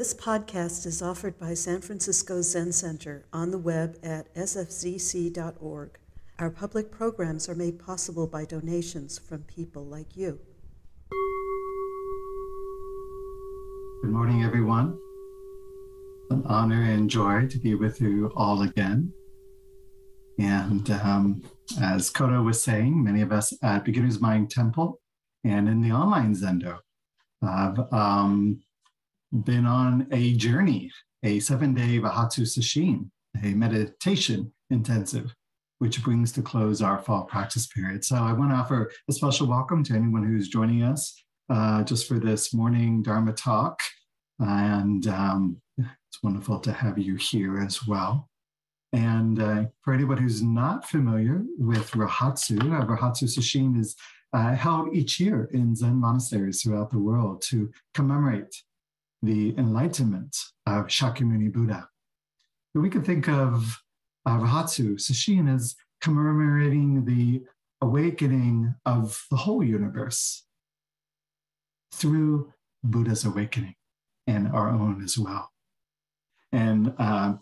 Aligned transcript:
This 0.00 0.14
podcast 0.14 0.86
is 0.86 1.02
offered 1.02 1.38
by 1.38 1.52
San 1.52 1.82
Francisco 1.82 2.40
Zen 2.40 2.72
Center 2.72 3.26
on 3.34 3.50
the 3.50 3.58
web 3.58 3.98
at 4.02 4.34
sfzc.org. 4.34 5.98
Our 6.38 6.48
public 6.48 6.90
programs 6.90 7.50
are 7.50 7.54
made 7.54 7.78
possible 7.78 8.26
by 8.26 8.46
donations 8.46 9.18
from 9.18 9.42
people 9.42 9.84
like 9.84 10.16
you. 10.16 10.40
Good 14.00 14.10
morning, 14.10 14.42
everyone. 14.42 14.98
An 16.30 16.44
honor 16.46 16.82
and 16.82 17.10
joy 17.10 17.46
to 17.48 17.58
be 17.58 17.74
with 17.74 18.00
you 18.00 18.32
all 18.34 18.62
again. 18.62 19.12
And 20.38 20.90
um, 20.92 21.42
as 21.78 22.10
Kodo 22.10 22.42
was 22.42 22.62
saying, 22.62 23.04
many 23.04 23.20
of 23.20 23.32
us 23.32 23.52
at 23.62 23.84
Beginner's 23.84 24.18
Mind 24.18 24.50
Temple 24.50 24.98
and 25.44 25.68
in 25.68 25.82
the 25.82 25.92
online 25.92 26.34
Zendo 26.34 26.78
have 27.42 27.92
um, 27.92 28.62
been 29.32 29.66
on 29.66 30.06
a 30.10 30.34
journey, 30.34 30.90
a 31.22 31.40
seven 31.40 31.74
day 31.74 31.98
Rohatsu 31.98 32.42
Sesshin, 32.42 33.10
a 33.42 33.54
meditation 33.54 34.52
intensive, 34.70 35.34
which 35.78 36.02
brings 36.02 36.32
to 36.32 36.42
close 36.42 36.82
our 36.82 36.98
fall 36.98 37.24
practice 37.24 37.66
period. 37.66 38.04
So 38.04 38.16
I 38.16 38.32
want 38.32 38.50
to 38.50 38.56
offer 38.56 38.90
a 39.08 39.12
special 39.12 39.46
welcome 39.46 39.84
to 39.84 39.94
anyone 39.94 40.24
who's 40.24 40.48
joining 40.48 40.82
us 40.82 41.22
uh, 41.48 41.82
just 41.84 42.08
for 42.08 42.18
this 42.18 42.52
morning 42.52 43.02
Dharma 43.02 43.32
talk. 43.32 43.82
And 44.38 45.06
um, 45.06 45.60
it's 45.78 46.22
wonderful 46.22 46.58
to 46.60 46.72
have 46.72 46.98
you 46.98 47.16
here 47.16 47.58
as 47.58 47.86
well. 47.86 48.28
And 48.92 49.40
uh, 49.40 49.64
for 49.82 49.94
anyone 49.94 50.18
who's 50.18 50.42
not 50.42 50.88
familiar 50.88 51.44
with 51.58 51.92
Rohatsu, 51.92 52.58
uh, 52.60 52.84
Rohatsu 52.84 53.24
Sesshin 53.24 53.78
is 53.78 53.94
uh, 54.32 54.54
held 54.54 54.94
each 54.94 55.20
year 55.20 55.48
in 55.52 55.76
Zen 55.76 55.96
monasteries 55.96 56.62
throughout 56.62 56.90
the 56.90 56.98
world 56.98 57.42
to 57.42 57.70
commemorate 57.94 58.54
the 59.22 59.54
enlightenment 59.58 60.36
of 60.66 60.86
Shakyamuni 60.86 61.52
Buddha. 61.52 61.88
We 62.74 62.88
could 62.88 63.04
think 63.04 63.28
of 63.28 63.82
uh, 64.26 64.38
Rohatsu 64.38 64.94
Sesshin 64.94 65.52
as 65.52 65.74
commemorating 66.00 67.04
the 67.04 67.42
awakening 67.80 68.74
of 68.86 69.24
the 69.30 69.36
whole 69.36 69.64
universe 69.64 70.44
through 71.92 72.52
Buddha's 72.82 73.24
awakening 73.24 73.74
and 74.26 74.48
our 74.48 74.68
own 74.68 75.02
as 75.02 75.18
well. 75.18 75.50
And 76.52 76.94
uh, 76.98 77.34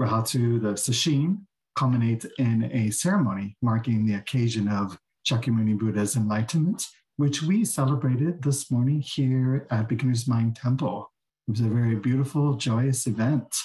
Rohatsu, 0.00 0.60
the 0.62 0.74
Sesshin, 0.74 1.40
culminates 1.76 2.26
in 2.38 2.70
a 2.72 2.90
ceremony 2.90 3.56
marking 3.62 4.04
the 4.04 4.14
occasion 4.14 4.68
of 4.68 4.98
Shakyamuni 5.28 5.78
Buddha's 5.78 6.16
enlightenment, 6.16 6.86
which 7.16 7.42
we 7.42 7.64
celebrated 7.64 8.42
this 8.42 8.70
morning 8.70 9.00
here 9.00 9.66
at 9.70 9.88
Beginner's 9.88 10.26
Mind 10.26 10.56
Temple. 10.56 11.12
It 11.48 11.52
was 11.52 11.60
a 11.60 11.70
very 11.70 11.94
beautiful, 11.94 12.56
joyous 12.56 13.06
event. 13.06 13.56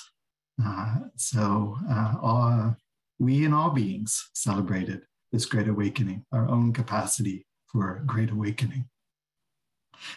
Uh, 0.63 0.99
so, 1.17 1.77
uh, 1.91 2.13
all, 2.21 2.77
we 3.19 3.43
and 3.43 3.53
all 3.53 3.71
beings 3.71 4.29
celebrated 4.33 5.01
this 5.33 5.45
great 5.45 5.67
awakening, 5.67 6.23
our 6.31 6.47
own 6.47 6.71
capacity 6.71 7.45
for 7.67 8.01
great 8.05 8.31
awakening. 8.31 8.85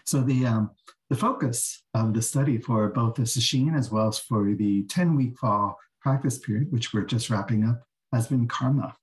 So, 0.04 0.20
the, 0.20 0.46
um, 0.46 0.70
the 1.10 1.16
focus 1.16 1.82
of 1.92 2.14
the 2.14 2.22
study 2.22 2.58
for 2.58 2.88
both 2.90 3.16
the 3.16 3.22
Sesshin 3.22 3.76
as 3.76 3.90
well 3.90 4.06
as 4.06 4.18
for 4.20 4.54
the 4.54 4.84
10 4.84 5.16
week 5.16 5.36
fall 5.36 5.76
practice 6.00 6.38
period, 6.38 6.70
which 6.70 6.94
we're 6.94 7.04
just 7.04 7.30
wrapping 7.30 7.64
up, 7.64 7.82
has 8.12 8.28
been 8.28 8.46
karma. 8.46 8.94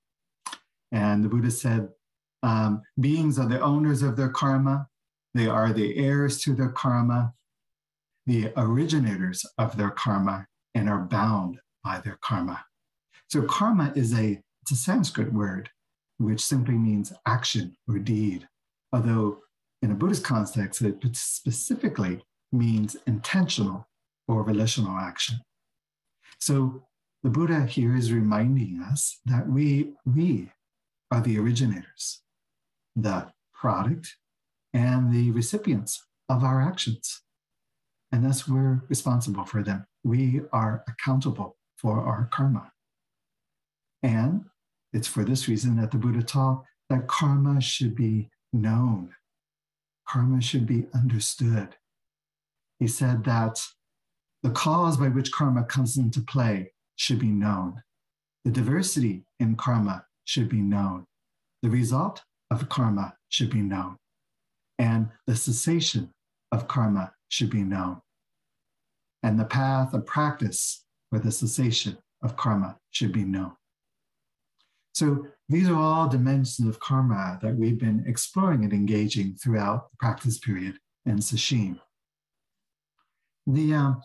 And 0.93 1.21
the 1.21 1.27
Buddha 1.27 1.51
said, 1.51 1.89
um, 2.43 2.81
beings 2.97 3.37
are 3.37 3.47
the 3.47 3.59
owners 3.59 4.03
of 4.03 4.15
their 4.15 4.29
karma, 4.29 4.87
they 5.33 5.47
are 5.47 5.73
the 5.73 5.97
heirs 5.97 6.39
to 6.43 6.53
their 6.53 6.69
karma, 6.69 7.33
the 8.25 8.51
originators 8.55 9.45
of 9.57 9.77
their 9.77 9.89
karma 9.89 10.45
and 10.75 10.89
are 10.89 10.99
bound 10.99 11.59
by 11.83 11.99
their 11.99 12.17
karma. 12.21 12.63
So 13.27 13.41
karma 13.43 13.91
is 13.95 14.13
a 14.13 14.41
it's 14.61 14.71
a 14.71 14.75
Sanskrit 14.75 15.33
word 15.33 15.69
which 16.17 16.39
simply 16.39 16.75
means 16.75 17.11
action 17.25 17.75
or 17.87 17.99
deed, 17.99 18.47
although 18.93 19.39
in 19.81 19.91
a 19.91 19.95
Buddhist 19.95 20.23
context 20.23 20.81
it 20.81 20.97
specifically 21.15 22.23
means 22.51 22.95
intentional 23.05 23.87
or 24.27 24.43
volitional 24.43 24.97
action. 24.97 25.39
So 26.39 26.83
the 27.23 27.29
Buddha 27.29 27.65
here 27.65 27.95
is 27.95 28.13
reminding 28.13 28.81
us 28.81 29.19
that 29.25 29.47
we 29.49 29.93
we 30.05 30.51
are 31.11 31.21
the 31.21 31.37
originators, 31.37 32.21
the 32.95 33.31
product, 33.53 34.15
and 34.73 35.13
the 35.13 35.31
recipients 35.31 36.05
of 36.29 36.43
our 36.43 36.61
actions 36.61 37.21
and 38.13 38.23
thus 38.23 38.47
we're 38.47 38.83
responsible 38.89 39.43
for 39.43 39.63
them. 39.63 39.83
We 40.03 40.41
are 40.53 40.83
accountable 40.87 41.57
for 41.75 41.99
our 41.99 42.29
karma. 42.31 42.71
And 44.03 44.45
it's 44.93 45.07
for 45.07 45.25
this 45.25 45.47
reason 45.47 45.77
that 45.77 45.89
the 45.89 45.97
Buddha 45.97 46.21
taught 46.21 46.63
that 46.91 47.07
karma 47.07 47.59
should 47.59 47.95
be 47.95 48.29
known, 48.53 49.15
karma 50.07 50.41
should 50.41 50.67
be 50.67 50.85
understood. 50.93 51.75
He 52.77 52.87
said 52.87 53.23
that 53.23 53.59
the 54.43 54.51
cause 54.51 54.95
by 54.95 55.07
which 55.07 55.31
karma 55.31 55.63
comes 55.63 55.97
into 55.97 56.21
play 56.21 56.71
should 56.95 57.17
be 57.17 57.31
known. 57.31 57.81
The 58.45 58.51
diversity 58.51 59.23
in 59.39 59.55
karma 59.55 60.05
should 60.25 60.49
be 60.49 60.61
known. 60.61 61.05
The 61.63 61.69
result 61.71 62.21
of 62.51 62.69
karma 62.69 63.15
should 63.29 63.49
be 63.49 63.61
known. 63.61 63.97
And 64.77 65.09
the 65.25 65.35
cessation 65.35 66.11
of 66.51 66.67
karma 66.67 67.13
should 67.29 67.49
be 67.49 67.63
known 67.63 68.01
and 69.23 69.39
the 69.39 69.45
path 69.45 69.93
of 69.93 70.05
practice 70.05 70.83
for 71.09 71.19
the 71.19 71.31
cessation 71.31 71.97
of 72.21 72.35
karma 72.35 72.77
should 72.91 73.11
be 73.11 73.23
known. 73.23 73.53
So 74.93 75.27
these 75.49 75.69
are 75.69 75.75
all 75.75 76.07
dimensions 76.07 76.67
of 76.67 76.79
karma 76.79 77.39
that 77.41 77.55
we've 77.55 77.79
been 77.79 78.03
exploring 78.05 78.63
and 78.63 78.73
engaging 78.73 79.35
throughout 79.35 79.89
the 79.91 79.97
practice 79.97 80.37
period 80.37 80.77
and 81.05 81.19
sesshin. 81.19 81.79
The 83.47 83.73
um, 83.73 84.01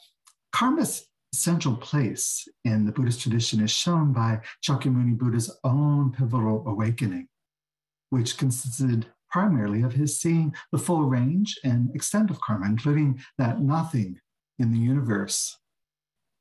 karma's 0.53 1.07
central 1.33 1.77
place 1.77 2.49
in 2.65 2.87
the 2.87 2.93
Buddhist 2.93 3.21
tradition 3.21 3.61
is 3.61 3.71
shown 3.71 4.13
by 4.13 4.41
Shakyamuni 4.67 5.17
Buddha's 5.19 5.57
own 5.63 6.11
pivotal 6.13 6.65
awakening, 6.67 7.29
which 8.11 8.39
consisted 8.39 9.07
primarily 9.31 9.83
of 9.83 9.93
his 9.93 10.19
seeing 10.19 10.55
the 10.73 10.79
full 10.79 11.03
range 11.03 11.59
and 11.65 11.95
extent 11.95 12.31
of 12.31 12.41
karma, 12.41 12.67
including 12.67 13.21
that 13.37 13.61
nothing 13.61 14.19
in 14.59 14.73
the 14.73 14.79
universe 14.79 15.59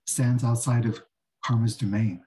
stands 0.05 0.43
outside 0.43 0.85
of 0.85 1.03
karma's 1.43 1.75
domain. 1.75 2.23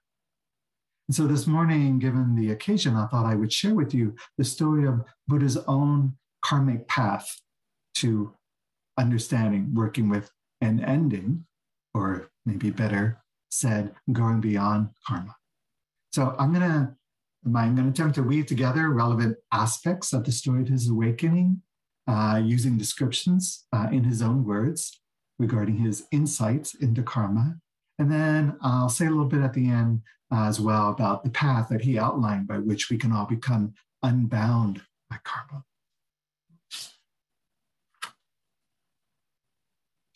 And 1.09 1.15
so 1.15 1.27
this 1.27 1.47
morning, 1.47 1.99
given 1.99 2.37
the 2.37 2.53
occasion, 2.53 2.95
I 2.95 3.07
thought 3.07 3.27
I 3.27 3.35
would 3.35 3.53
share 3.53 3.75
with 3.75 3.93
you 3.93 4.15
the 4.39 4.45
story 4.45 4.87
of 4.87 5.03
Buddha's 5.27 5.57
own 5.67 6.17
karmic 6.43 6.87
path 6.87 7.41
to 7.97 8.33
understanding, 8.99 9.75
working 9.75 10.09
with, 10.09 10.31
and 10.61 10.81
ending, 10.85 11.47
or 11.95 12.31
maybe 12.47 12.71
better 12.71 13.23
said, 13.51 13.93
going 14.13 14.41
beyond 14.41 14.91
karma. 15.07 15.35
So 16.13 16.35
I'm 16.39 16.53
going 16.53 16.71
to 16.71 16.95
I'm 17.45 17.75
going 17.75 17.77
to 17.77 17.89
attempt 17.89 18.17
to 18.17 18.23
weave 18.23 18.47
together 18.47 18.91
relevant 18.91 19.39
aspects 19.51 20.13
of 20.13 20.25
the 20.25 20.33
story 20.33 20.61
of 20.61 20.69
his 20.69 20.91
awakening 20.91 21.63
uh, 22.07 22.41
using 22.45 22.77
descriptions 22.77 23.67
uh, 23.73 23.89
in 23.91 24.05
his 24.05 24.21
own 24.21 24.45
words 24.45 25.01
regarding 25.41 25.79
his 25.79 26.07
insights 26.13 26.75
into 26.75 27.03
karma. 27.03 27.57
And 27.99 28.13
then 28.13 28.57
I'll 28.61 28.91
say 28.91 29.07
a 29.07 29.11
little 29.11 29.25
bit 29.25 29.41
at 29.41 29.55
the 29.55 29.69
end 29.69 30.03
uh, 30.31 30.45
as 30.45 30.61
well 30.61 30.91
about 30.91 31.25
the 31.25 31.31
path 31.31 31.69
that 31.71 31.81
he 31.81 31.99
outlined 31.99 32.47
by 32.47 32.59
which 32.59 32.91
we 32.91 32.99
can 32.99 33.11
all 33.11 33.27
become 33.27 33.75
unbound 34.03 34.83
by 35.09 35.17
karma. 35.25 35.65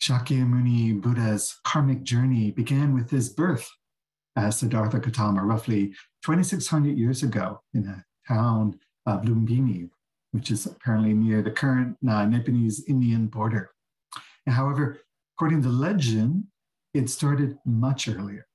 Shakyamuni 0.01 1.01
Buddha's 1.01 1.59
karmic 1.63 2.03
journey 2.03 2.51
began 2.51 2.93
with 2.93 3.09
his 3.09 3.27
birth 3.29 3.67
as 4.35 4.59
Siddhartha 4.59 4.99
Gautama 4.99 5.43
roughly 5.43 5.95
2,600 6.23 6.95
years 6.95 7.23
ago 7.23 7.61
in 7.73 7.87
a 7.87 8.05
town 8.27 8.79
of 9.07 9.23
Lumbini, 9.23 9.89
which 10.31 10.51
is 10.51 10.67
apparently 10.67 11.13
near 11.13 11.41
the 11.41 11.49
current 11.49 11.97
uh, 12.07 12.25
Nepalese 12.25 12.83
Indian 12.87 13.25
border. 13.25 13.71
However, 14.47 14.99
According 15.37 15.63
to 15.63 15.69
legend, 15.69 16.45
it 16.93 17.09
started 17.09 17.57
much 17.65 18.07
earlier, 18.07 18.47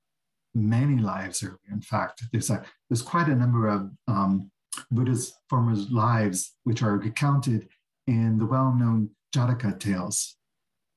many 0.54 1.00
lives 1.00 1.42
earlier. 1.42 1.58
In 1.70 1.82
fact, 1.82 2.22
there's, 2.32 2.48
a, 2.48 2.64
there's 2.88 3.02
quite 3.02 3.28
a 3.28 3.36
number 3.36 3.68
of 3.68 3.90
um, 4.08 4.50
Buddha's 4.90 5.34
former 5.50 5.74
lives 5.74 6.54
which 6.64 6.82
are 6.82 6.96
recounted 6.96 7.68
in 8.06 8.38
the 8.38 8.46
well-known 8.46 9.10
Jataka 9.34 9.78
tales. 9.78 10.36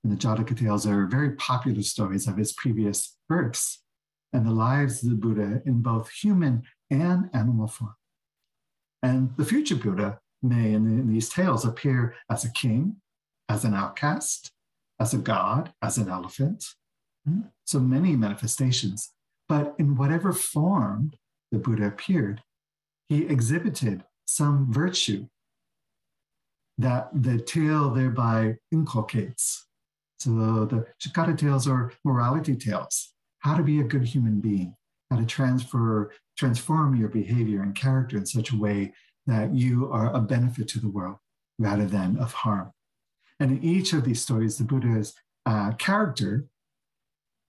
And 0.03 0.13
the 0.13 0.17
Jataka 0.17 0.57
tales 0.57 0.87
are 0.87 1.05
very 1.05 1.31
popular 1.35 1.81
stories 1.81 2.27
of 2.27 2.37
his 2.37 2.53
previous 2.53 3.17
births 3.27 3.83
and 4.31 4.45
the 4.45 4.51
lives 4.51 5.03
of 5.03 5.09
the 5.09 5.15
Buddha 5.15 5.61
in 5.65 5.81
both 5.81 6.09
human 6.09 6.63
and 6.89 7.29
animal 7.33 7.67
form. 7.67 7.95
And 9.01 9.31
the 9.37 9.45
future 9.45 9.75
Buddha 9.75 10.19
may, 10.41 10.73
in, 10.73 10.87
in 10.87 11.11
these 11.11 11.29
tales, 11.29 11.65
appear 11.65 12.15
as 12.29 12.45
a 12.45 12.51
king, 12.51 12.97
as 13.49 13.65
an 13.65 13.73
outcast, 13.73 14.51
as 14.99 15.13
a 15.13 15.17
god, 15.17 15.73
as 15.81 15.97
an 15.97 16.09
elephant. 16.09 16.65
Hmm? 17.27 17.41
So 17.65 17.79
many 17.79 18.15
manifestations. 18.15 19.11
But 19.49 19.75
in 19.77 19.95
whatever 19.95 20.33
form 20.33 21.11
the 21.51 21.59
Buddha 21.59 21.87
appeared, 21.87 22.41
he 23.07 23.25
exhibited 23.25 24.03
some 24.25 24.71
virtue 24.71 25.27
that 26.77 27.09
the 27.13 27.39
tale 27.39 27.91
thereby 27.91 28.55
inculcates. 28.71 29.67
So 30.19 30.65
the 30.65 30.85
Jataka 31.01 31.37
tales 31.37 31.67
are 31.67 31.91
morality 32.03 32.55
tales, 32.55 33.13
how 33.39 33.55
to 33.55 33.63
be 33.63 33.79
a 33.79 33.83
good 33.83 34.05
human 34.05 34.39
being, 34.39 34.75
how 35.11 35.17
to 35.17 35.25
transfer, 35.25 36.11
transform 36.37 36.95
your 36.95 37.09
behavior 37.09 37.61
and 37.61 37.75
character 37.75 38.17
in 38.17 38.25
such 38.25 38.51
a 38.51 38.57
way 38.57 38.93
that 39.27 39.53
you 39.53 39.91
are 39.91 40.13
a 40.13 40.19
benefit 40.19 40.67
to 40.69 40.79
the 40.79 40.89
world 40.89 41.17
rather 41.59 41.85
than 41.85 42.17
of 42.17 42.33
harm. 42.33 42.71
And 43.43 43.51
in 43.51 43.61
each 43.61 43.91
of 43.91 44.05
these 44.05 44.21
stories, 44.21 44.57
the 44.57 44.63
Buddha's 44.63 45.15
uh, 45.45 45.73
character 45.73 46.45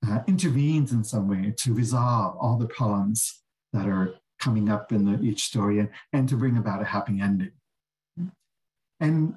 uh, 0.04 0.22
intervenes 0.26 0.90
in 0.90 1.04
some 1.04 1.28
way 1.28 1.54
to 1.58 1.72
resolve 1.72 2.36
all 2.40 2.58
the 2.58 2.66
problems 2.66 3.42
that 3.72 3.86
are 3.86 4.16
coming 4.40 4.68
up 4.68 4.90
in 4.90 5.04
the, 5.04 5.22
each 5.22 5.44
story 5.44 5.78
and, 5.78 5.88
and 6.12 6.28
to 6.28 6.36
bring 6.36 6.56
about 6.56 6.82
a 6.82 6.84
happy 6.84 7.20
ending. 7.20 7.52
And 8.98 9.36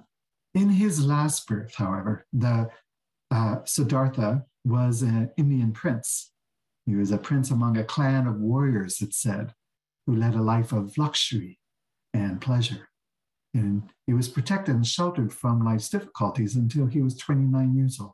in 0.56 0.70
his 0.70 1.06
last 1.06 1.46
birth, 1.46 1.76
however, 1.76 2.26
the 2.34 2.72
uh, 3.30 3.58
Siddhartha 3.64 4.44
was 4.66 5.04
an 5.04 5.30
Indian 5.38 5.74
prince. 5.74 6.32
He 6.88 6.96
was 6.96 7.12
a 7.12 7.20
prince 7.20 7.52
among 7.52 7.78
a 7.78 7.84
clan 7.84 8.26
of 8.26 8.40
warriors, 8.40 9.00
it 9.00 9.14
said, 9.14 9.54
who 10.08 10.16
led 10.16 10.34
a 10.34 10.42
life 10.42 10.72
of 10.72 10.98
luxury 10.98 11.60
and 12.16 12.42
pleasure. 12.42 12.90
And 13.58 13.90
he 14.06 14.14
was 14.14 14.30
protected 14.30 14.76
and 14.76 14.86
sheltered 14.86 15.34
from 15.34 15.66
life's 15.66 15.90
difficulties 15.90 16.56
until 16.56 16.86
he 16.86 17.02
was 17.02 17.18
29 17.18 17.76
years 17.76 18.00
old. 18.00 18.14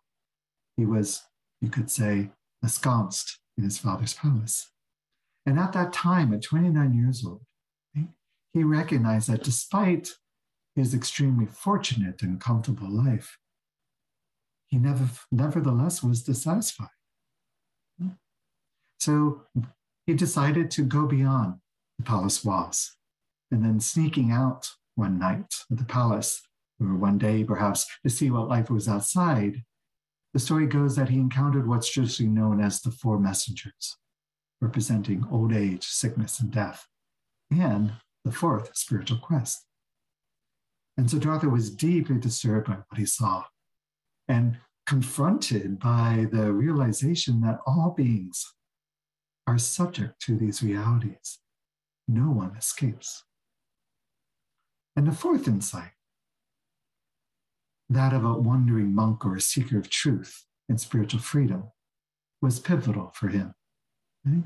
He 0.78 0.86
was, 0.86 1.22
you 1.60 1.70
could 1.70 1.92
say, 1.92 2.32
ensconced 2.64 3.40
in 3.58 3.66
his 3.66 3.78
father's 3.78 4.14
palace. 4.14 4.72
And 5.46 5.60
at 5.60 5.74
that 5.74 5.92
time, 5.92 6.34
at 6.34 6.44
29 6.44 6.94
years 6.94 7.26
old, 7.26 7.42
he 8.54 8.64
recognized 8.64 9.30
that 9.30 9.44
despite 9.44 10.12
his 10.76 10.94
extremely 10.94 11.46
fortunate 11.46 12.22
and 12.22 12.40
comfortable 12.40 12.90
life, 12.90 13.38
he 14.68 14.78
never, 14.78 15.10
nevertheless 15.30 16.02
was 16.02 16.24
dissatisfied. 16.24 16.88
So 19.00 19.42
he 20.08 20.14
decided 20.14 20.72
to 20.72 20.84
go 20.84 21.06
beyond 21.06 21.56
the 21.98 22.06
palace 22.06 22.46
walls 22.46 22.96
and 23.52 23.66
then 23.66 23.82
sneaking 23.82 24.32
out 24.32 24.72
one 24.96 25.20
night 25.20 25.56
at 25.72 25.78
the 25.78 25.86
palace, 25.86 26.42
or 26.80 26.96
one 26.96 27.18
day 27.18 27.44
perhaps, 27.44 27.86
to 28.04 28.10
see 28.10 28.30
what 28.32 28.48
life 28.48 28.70
was 28.70 28.88
outside, 28.88 29.64
the 30.34 30.40
story 30.40 30.66
goes 30.66 30.96
that 30.96 31.10
he 31.10 31.18
encountered 31.18 31.68
what's 31.68 31.90
traditionally 31.90 32.32
known 32.32 32.60
as 32.60 32.82
the 32.82 32.92
four 32.92 33.20
messengers, 33.20 33.98
representing 34.62 35.26
old 35.32 35.54
age, 35.54 35.86
sickness, 35.86 36.40
and 36.40 36.52
death, 36.52 36.88
and 37.52 37.94
the 38.26 38.32
fourth 38.32 38.76
spiritual 38.76 39.20
quest. 39.20 39.66
And 40.98 41.10
Siddhartha 41.10 41.50
was 41.50 41.70
deeply 41.70 42.18
disturbed 42.18 42.68
by 42.68 42.74
what 42.74 42.98
he 42.98 43.06
saw 43.06 43.46
and 44.28 44.58
confronted 44.86 45.80
by 45.80 46.28
the 46.32 46.52
realization 46.52 47.42
that 47.42 47.60
all 47.66 47.94
beings 47.96 48.54
are 49.48 49.58
subject 49.58 50.20
to 50.22 50.38
these 50.38 50.64
realities. 50.64 51.40
No 52.08 52.24
one 52.24 52.56
escapes. 52.58 53.24
And 54.96 55.08
the 55.08 55.12
fourth 55.12 55.48
insight, 55.48 55.92
that 57.90 58.14
of 58.14 58.24
a 58.24 58.34
wandering 58.34 58.94
monk 58.94 59.26
or 59.26 59.36
a 59.36 59.42
seeker 59.42 59.78
of 59.78 59.90
truth 59.90 60.46
and 60.70 60.80
spiritual 60.80 61.20
freedom, 61.20 61.72
was 62.42 62.60
pivotal 62.60 63.12
for 63.16 63.30
him. 63.30 63.54
Right? 64.26 64.44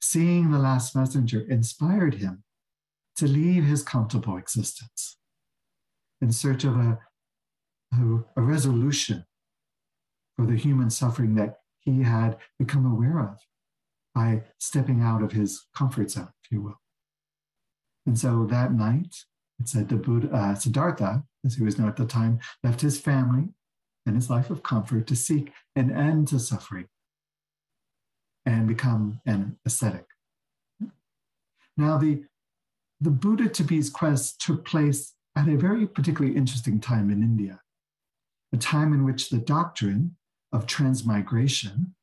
Seeing 0.00 0.50
the 0.50 0.58
last 0.58 0.94
messenger 0.94 1.40
inspired 1.48 2.14
him 2.14 2.44
to 3.16 3.26
leave 3.26 3.64
his 3.64 3.82
comfortable 3.82 4.36
existence 4.36 5.16
in 6.20 6.32
search 6.32 6.64
of 6.64 6.76
a, 6.76 6.98
a, 7.92 8.24
a 8.36 8.42
resolution 8.42 9.24
for 10.36 10.46
the 10.46 10.56
human 10.56 10.90
suffering 10.90 11.34
that 11.34 11.56
he 11.80 12.02
had 12.02 12.36
become 12.58 12.84
aware 12.84 13.20
of 13.20 13.38
by 14.14 14.42
stepping 14.58 15.02
out 15.02 15.22
of 15.22 15.32
his 15.32 15.66
comfort 15.74 16.10
zone, 16.10 16.28
if 16.44 16.50
you 16.50 16.62
will. 16.62 16.80
And 18.06 18.18
so 18.18 18.46
that 18.46 18.72
night, 18.72 19.14
it 19.58 19.68
said 19.68 19.88
the 19.88 19.96
Buddha, 19.96 20.28
uh, 20.34 20.54
Siddhartha, 20.54 21.24
as 21.44 21.54
he 21.54 21.64
was 21.64 21.78
known 21.78 21.88
at 21.88 21.96
the 21.96 22.06
time, 22.06 22.38
left 22.62 22.80
his 22.80 23.00
family 23.00 23.48
and 24.04 24.14
his 24.14 24.30
life 24.30 24.50
of 24.50 24.62
comfort 24.62 25.06
to 25.06 25.16
seek 25.16 25.52
an 25.74 25.90
end 25.90 26.28
to 26.28 26.38
suffering 26.38 26.86
and 28.44 28.68
become 28.68 29.20
an 29.26 29.58
ascetic. 29.64 30.06
Now, 31.76 31.98
the, 31.98 32.24
the 33.00 33.10
Buddha 33.10 33.48
to 33.48 33.64
be's 33.64 33.90
quest 33.90 34.40
took 34.40 34.64
place 34.64 35.14
at 35.34 35.48
a 35.48 35.56
very 35.56 35.86
particularly 35.86 36.36
interesting 36.36 36.80
time 36.80 37.10
in 37.10 37.22
India, 37.22 37.60
a 38.52 38.56
time 38.56 38.92
in 38.92 39.04
which 39.04 39.28
the 39.28 39.38
doctrine 39.38 40.16
of 40.52 40.66
transmigration 40.66 41.94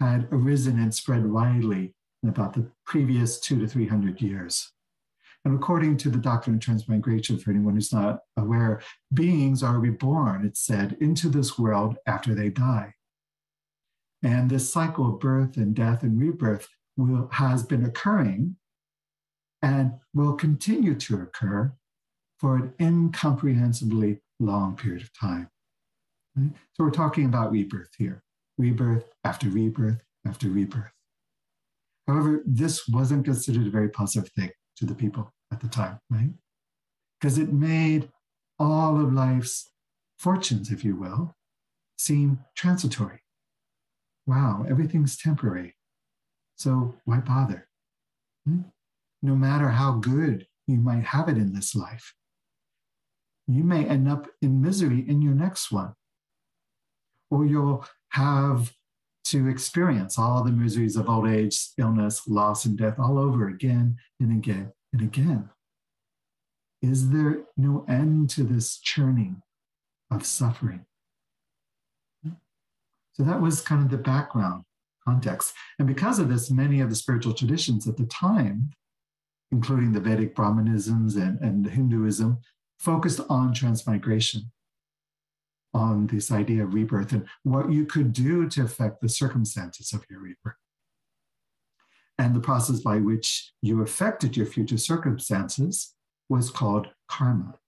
had 0.00 0.28
arisen 0.32 0.78
and 0.78 0.94
spread 0.94 1.30
widely 1.30 1.94
in 2.22 2.28
about 2.28 2.54
the 2.54 2.70
previous 2.86 3.38
two 3.38 3.58
to 3.60 3.68
300 3.68 4.20
years. 4.20 4.72
And 5.44 5.54
according 5.54 5.98
to 5.98 6.10
the 6.10 6.18
doctrine 6.18 6.56
of 6.56 6.62
transmigration, 6.62 7.38
for 7.38 7.50
anyone 7.50 7.74
who's 7.74 7.92
not 7.92 8.20
aware, 8.36 8.80
beings 9.12 9.62
are 9.62 9.78
reborn, 9.78 10.46
it's 10.46 10.64
said, 10.64 10.96
into 11.00 11.28
this 11.28 11.58
world 11.58 11.96
after 12.06 12.34
they 12.34 12.48
die. 12.48 12.94
And 14.22 14.48
this 14.48 14.72
cycle 14.72 15.12
of 15.12 15.20
birth 15.20 15.58
and 15.58 15.74
death 15.74 16.02
and 16.02 16.18
rebirth 16.18 16.66
will, 16.96 17.28
has 17.32 17.62
been 17.62 17.84
occurring 17.84 18.56
and 19.60 19.92
will 20.14 20.32
continue 20.32 20.94
to 20.94 21.20
occur 21.20 21.74
for 22.38 22.56
an 22.56 22.72
incomprehensibly 22.78 24.20
long 24.40 24.76
period 24.76 25.02
of 25.02 25.10
time. 25.18 25.50
So 26.36 26.84
we're 26.84 26.90
talking 26.90 27.26
about 27.26 27.52
rebirth 27.52 27.90
here 27.96 28.22
rebirth 28.56 29.04
after 29.24 29.48
rebirth 29.48 30.00
after 30.26 30.48
rebirth. 30.48 30.92
However, 32.06 32.42
this 32.46 32.86
wasn't 32.88 33.24
considered 33.24 33.66
a 33.66 33.70
very 33.70 33.88
positive 33.88 34.30
thing 34.32 34.50
to 34.76 34.86
the 34.86 34.94
people 34.94 35.33
at 35.54 35.60
the 35.60 35.68
time, 35.68 35.98
right? 36.10 36.30
Because 37.18 37.38
it 37.38 37.52
made 37.52 38.10
all 38.58 39.00
of 39.00 39.12
life's 39.12 39.70
fortunes, 40.18 40.70
if 40.70 40.84
you 40.84 40.96
will, 40.96 41.36
seem 41.96 42.40
transitory. 42.56 43.20
Wow, 44.26 44.66
everything's 44.68 45.16
temporary. 45.16 45.76
So 46.56 46.96
why 47.04 47.20
bother? 47.20 47.68
Hmm? 48.46 48.62
No 49.22 49.36
matter 49.36 49.68
how 49.68 49.92
good 49.92 50.46
you 50.66 50.78
might 50.78 51.04
have 51.04 51.28
it 51.28 51.38
in 51.38 51.54
this 51.54 51.74
life, 51.74 52.14
you 53.46 53.62
may 53.62 53.84
end 53.86 54.08
up 54.08 54.26
in 54.42 54.60
misery 54.60 55.04
in 55.06 55.22
your 55.22 55.34
next 55.34 55.70
one. 55.70 55.94
Or 57.30 57.46
you'll 57.46 57.86
have 58.10 58.72
to 59.26 59.48
experience 59.48 60.18
all 60.18 60.42
the 60.42 60.52
miseries 60.52 60.96
of 60.96 61.08
old 61.08 61.28
age, 61.28 61.68
illness, 61.78 62.26
loss, 62.26 62.64
and 62.64 62.76
death 62.76 62.98
all 62.98 63.18
over 63.18 63.48
again 63.48 63.96
and 64.20 64.32
again 64.32 64.72
and 64.94 65.02
again. 65.02 65.50
Is 66.80 67.10
there 67.10 67.42
no 67.56 67.84
end 67.88 68.30
to 68.30 68.44
this 68.44 68.78
churning 68.78 69.42
of 70.10 70.24
suffering? 70.24 70.86
So 73.14 73.22
that 73.24 73.40
was 73.40 73.60
kind 73.60 73.82
of 73.82 73.90
the 73.90 73.98
background 73.98 74.64
context. 75.04 75.52
And 75.78 75.88
because 75.88 76.18
of 76.18 76.28
this, 76.28 76.50
many 76.50 76.80
of 76.80 76.90
the 76.90 76.96
spiritual 76.96 77.34
traditions 77.34 77.88
at 77.88 77.96
the 77.96 78.06
time, 78.06 78.70
including 79.50 79.92
the 79.92 80.00
Vedic 80.00 80.34
Brahmanisms 80.34 81.16
and, 81.16 81.40
and 81.40 81.66
Hinduism, 81.66 82.38
focused 82.78 83.20
on 83.28 83.52
transmigration, 83.52 84.52
on 85.72 86.06
this 86.06 86.30
idea 86.30 86.62
of 86.62 86.72
rebirth 86.72 87.10
and 87.10 87.26
what 87.42 87.72
you 87.72 87.84
could 87.84 88.12
do 88.12 88.48
to 88.48 88.62
affect 88.62 89.00
the 89.00 89.08
circumstances 89.08 89.92
of 89.92 90.04
your 90.08 90.20
rebirth. 90.20 90.54
And 92.18 92.34
the 92.34 92.40
process 92.40 92.80
by 92.80 92.98
which 92.98 93.52
you 93.60 93.82
affected 93.82 94.36
your 94.36 94.46
future 94.46 94.78
circumstances 94.78 95.94
was 96.28 96.50
called 96.50 96.88
karma, 97.08 97.58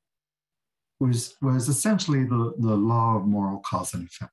was, 1.01 1.37
was 1.43 1.69
essentially 1.69 2.25
the, 2.25 2.55
the 2.59 2.77
law 2.77 3.17
of 3.17 3.27
moral 3.27 3.59
cause 3.59 3.93
and 3.93 4.07
effect. 4.07 4.33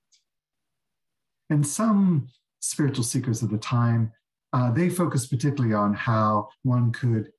And 1.49 1.65
some 1.65 2.29
spiritual 2.61 3.03
seekers 3.03 3.41
of 3.41 3.49
the 3.49 3.57
time, 3.57 4.11
uh, 4.53 4.71
they 4.71 4.89
focused 4.89 5.29
particularly 5.29 5.73
on 5.73 5.93
how 5.93 6.49
one 6.61 6.91
could 6.91 7.31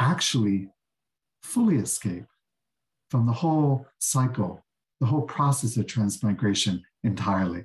actually 0.00 0.68
fully 1.42 1.76
escape 1.76 2.26
from 3.10 3.26
the 3.26 3.32
whole 3.32 3.86
cycle, 3.98 4.64
the 5.00 5.06
whole 5.06 5.22
process 5.22 5.76
of 5.76 5.86
transmigration 5.86 6.82
entirely. 7.04 7.64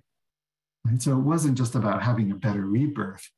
Right? 0.85 1.01
So 1.01 1.13
it 1.13 1.21
wasn't 1.21 1.57
just 1.57 1.75
about 1.75 2.03
having 2.03 2.31
a 2.31 2.35
better 2.35 2.65
rebirth, 2.65 3.29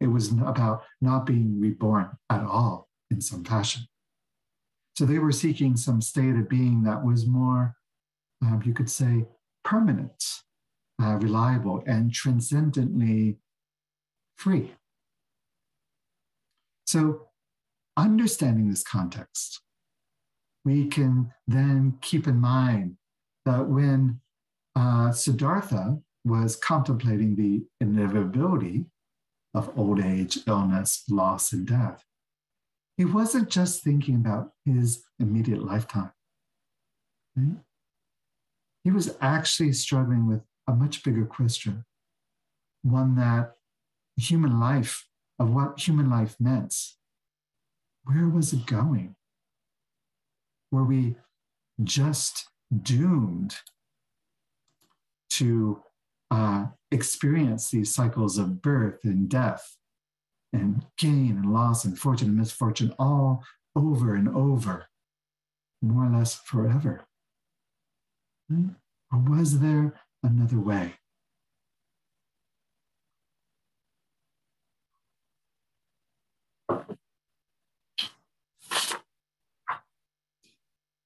it 0.00 0.08
was 0.08 0.32
about 0.32 0.82
not 1.00 1.26
being 1.26 1.60
reborn 1.60 2.08
at 2.30 2.42
all 2.42 2.88
in 3.10 3.20
some 3.20 3.44
fashion. 3.44 3.82
So 4.96 5.04
they 5.04 5.18
were 5.18 5.32
seeking 5.32 5.76
some 5.76 6.00
state 6.00 6.36
of 6.36 6.48
being 6.48 6.82
that 6.84 7.04
was 7.04 7.26
more, 7.26 7.74
um, 8.42 8.62
you 8.64 8.72
could 8.72 8.90
say, 8.90 9.26
permanent 9.64 10.22
uh, 11.02 11.16
reliable, 11.16 11.82
and 11.86 12.12
transcendently 12.12 13.36
free. 14.36 14.72
So, 16.86 17.28
understanding 17.96 18.68
this 18.68 18.82
context, 18.82 19.60
we 20.64 20.86
can 20.86 21.32
then 21.46 21.98
keep 22.00 22.26
in 22.26 22.40
mind 22.40 22.96
that 23.44 23.68
when 23.68 24.20
uh, 24.74 25.12
Siddhartha 25.12 25.98
was 26.24 26.56
contemplating 26.56 27.36
the 27.36 27.64
inevitability 27.80 28.86
of 29.56 29.76
old 29.76 29.98
age, 29.98 30.38
illness, 30.46 31.02
loss, 31.08 31.52
and 31.52 31.66
death, 31.66 32.04
he 32.98 33.06
wasn't 33.06 33.48
just 33.48 33.82
thinking 33.82 34.16
about 34.16 34.52
his 34.66 35.04
immediate 35.18 35.62
lifetime. 35.64 36.12
Right? 37.34 37.56
He 38.84 38.90
was 38.90 39.16
actually 39.20 39.72
struggling 39.72 40.28
with 40.28 40.42
a 40.68 40.74
much 40.74 41.02
bigger 41.02 41.24
question, 41.24 41.84
one 42.82 43.16
that 43.16 43.54
human 44.16 44.60
life, 44.60 45.08
of 45.38 45.52
what 45.52 45.80
human 45.80 46.10
life 46.10 46.36
meant. 46.38 46.74
Where 48.04 48.28
was 48.28 48.52
it 48.52 48.66
going? 48.66 49.16
Were 50.70 50.84
we 50.84 51.16
just 51.82 52.46
doomed 52.82 53.56
to 55.30 55.82
uh, 56.30 56.66
experience 56.90 57.70
these 57.70 57.94
cycles 57.94 58.38
of 58.38 58.62
birth 58.62 59.04
and 59.04 59.28
death 59.28 59.76
and 60.52 60.84
gain 60.96 61.36
and 61.36 61.52
loss 61.52 61.84
and 61.84 61.98
fortune 61.98 62.28
and 62.28 62.36
misfortune 62.36 62.94
all 62.98 63.42
over 63.74 64.14
and 64.14 64.28
over, 64.28 64.86
more 65.82 66.06
or 66.06 66.10
less 66.10 66.34
forever? 66.34 67.06
Hmm? 68.48 68.68
Or 69.12 69.18
was 69.20 69.60
there 69.60 70.00
another 70.22 70.58
way? 70.58 70.94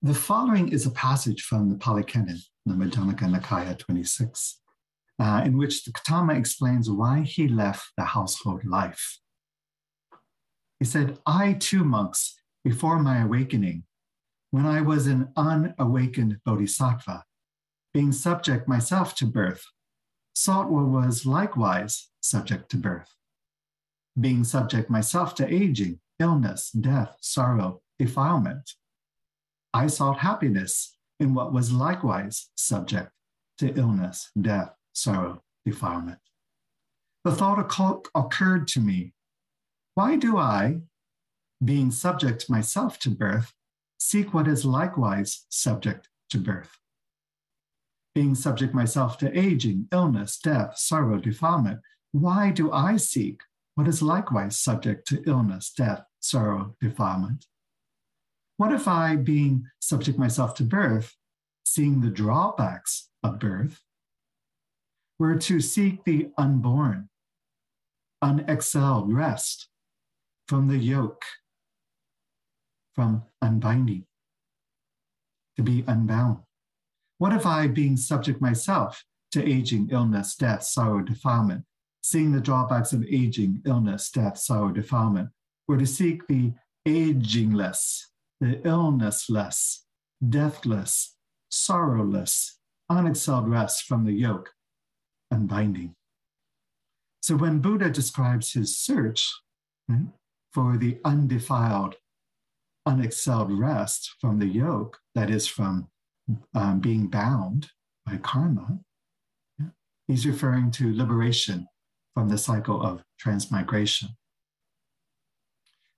The 0.02 0.14
following 0.14 0.72
is 0.72 0.86
a 0.86 0.90
passage 0.92 1.42
from 1.42 1.68
the 1.68 1.76
Pali 1.76 2.02
Canon, 2.02 2.38
the 2.64 2.72
Majjhima 2.72 3.14
Nikaya 3.18 3.78
26, 3.78 4.59
uh, 5.20 5.42
in 5.44 5.58
which 5.58 5.84
the 5.84 5.92
Gautama 5.92 6.34
explains 6.34 6.88
why 6.88 7.20
he 7.20 7.46
left 7.46 7.92
the 7.96 8.04
household 8.04 8.64
life. 8.64 9.18
He 10.78 10.86
said, 10.86 11.18
I 11.26 11.52
too, 11.52 11.84
monks, 11.84 12.40
before 12.64 12.98
my 12.98 13.20
awakening, 13.20 13.84
when 14.50 14.64
I 14.64 14.80
was 14.80 15.06
an 15.06 15.28
unawakened 15.36 16.38
bodhisattva, 16.46 17.24
being 17.92 18.12
subject 18.12 18.66
myself 18.66 19.14
to 19.16 19.26
birth, 19.26 19.62
sought 20.34 20.70
what 20.70 20.86
was 20.86 21.26
likewise 21.26 22.08
subject 22.22 22.70
to 22.70 22.78
birth. 22.78 23.14
Being 24.18 24.42
subject 24.42 24.88
myself 24.88 25.34
to 25.36 25.54
aging, 25.54 26.00
illness, 26.18 26.70
death, 26.70 27.16
sorrow, 27.20 27.82
defilement, 27.98 28.70
I 29.74 29.86
sought 29.86 30.18
happiness 30.18 30.96
in 31.20 31.34
what 31.34 31.52
was 31.52 31.72
likewise 31.72 32.48
subject 32.56 33.10
to 33.58 33.74
illness, 33.78 34.30
death, 34.40 34.74
sorrow, 34.92 35.42
defilement. 35.64 36.18
The 37.24 37.32
thought 37.32 37.58
occurred 38.14 38.68
to 38.68 38.80
me 38.80 39.12
why 39.94 40.16
do 40.16 40.38
I, 40.38 40.80
being 41.62 41.90
subject 41.90 42.48
myself 42.48 42.98
to 43.00 43.10
birth, 43.10 43.52
seek 43.98 44.32
what 44.32 44.48
is 44.48 44.64
likewise 44.64 45.44
subject 45.50 46.08
to 46.30 46.38
birth? 46.38 46.78
Being 48.14 48.34
subject 48.34 48.72
myself 48.72 49.18
to 49.18 49.38
aging, 49.38 49.88
illness, 49.92 50.38
death, 50.38 50.78
sorrow, 50.78 51.18
defilement, 51.18 51.80
why 52.12 52.50
do 52.50 52.72
I 52.72 52.96
seek 52.96 53.42
what 53.74 53.88
is 53.88 54.02
likewise 54.02 54.58
subject 54.58 55.06
to 55.08 55.22
illness, 55.26 55.70
death, 55.70 56.04
sorrow, 56.18 56.76
defilement? 56.80 57.46
What 58.56 58.72
if 58.72 58.88
I, 58.88 59.16
being 59.16 59.66
subject 59.80 60.18
myself 60.18 60.54
to 60.54 60.64
birth, 60.64 61.14
seeing 61.64 62.00
the 62.00 62.10
drawbacks 62.10 63.10
of 63.22 63.38
birth, 63.38 63.80
were 65.20 65.36
to 65.36 65.60
seek 65.60 66.02
the 66.04 66.30
unborn, 66.38 67.06
unexcelled 68.24 69.14
rest 69.14 69.68
from 70.48 70.66
the 70.66 70.78
yoke, 70.78 71.24
from 72.94 73.22
unbinding, 73.42 74.06
to 75.56 75.62
be 75.62 75.84
unbound? 75.86 76.38
What 77.18 77.34
if 77.34 77.44
I, 77.44 77.66
being 77.66 77.98
subject 77.98 78.40
myself 78.40 79.04
to 79.32 79.46
aging, 79.46 79.90
illness, 79.92 80.34
death, 80.36 80.62
sorrow, 80.62 81.02
defilement, 81.02 81.66
seeing 82.02 82.32
the 82.32 82.40
drawbacks 82.40 82.94
of 82.94 83.04
aging, 83.04 83.60
illness, 83.66 84.10
death, 84.10 84.38
sorrow, 84.38 84.72
defilement, 84.72 85.28
were 85.68 85.76
to 85.76 85.86
seek 85.86 86.26
the 86.28 86.54
agingless, 86.88 88.06
the 88.40 88.66
illnessless, 88.66 89.84
deathless, 90.26 91.14
sorrowless, 91.50 92.58
unexcelled 92.90 93.50
rest 93.50 93.84
from 93.84 94.06
the 94.06 94.14
yoke, 94.14 94.50
unbinding. 95.30 95.94
So 97.22 97.36
when 97.36 97.60
Buddha 97.60 97.90
describes 97.90 98.52
his 98.52 98.78
search 98.78 99.30
right, 99.88 100.06
for 100.52 100.76
the 100.76 100.98
undefiled, 101.04 101.96
unexcelled 102.88 103.56
rest 103.58 104.14
from 104.20 104.38
the 104.38 104.46
yoke, 104.46 104.98
that 105.14 105.30
is, 105.30 105.46
from 105.46 105.88
um, 106.54 106.80
being 106.80 107.08
bound 107.08 107.68
by 108.06 108.16
karma, 108.16 108.78
yeah, 109.58 109.66
he's 110.08 110.26
referring 110.26 110.70
to 110.72 110.94
liberation 110.96 111.66
from 112.14 112.28
the 112.28 112.38
cycle 112.38 112.82
of 112.82 113.02
transmigration. 113.18 114.08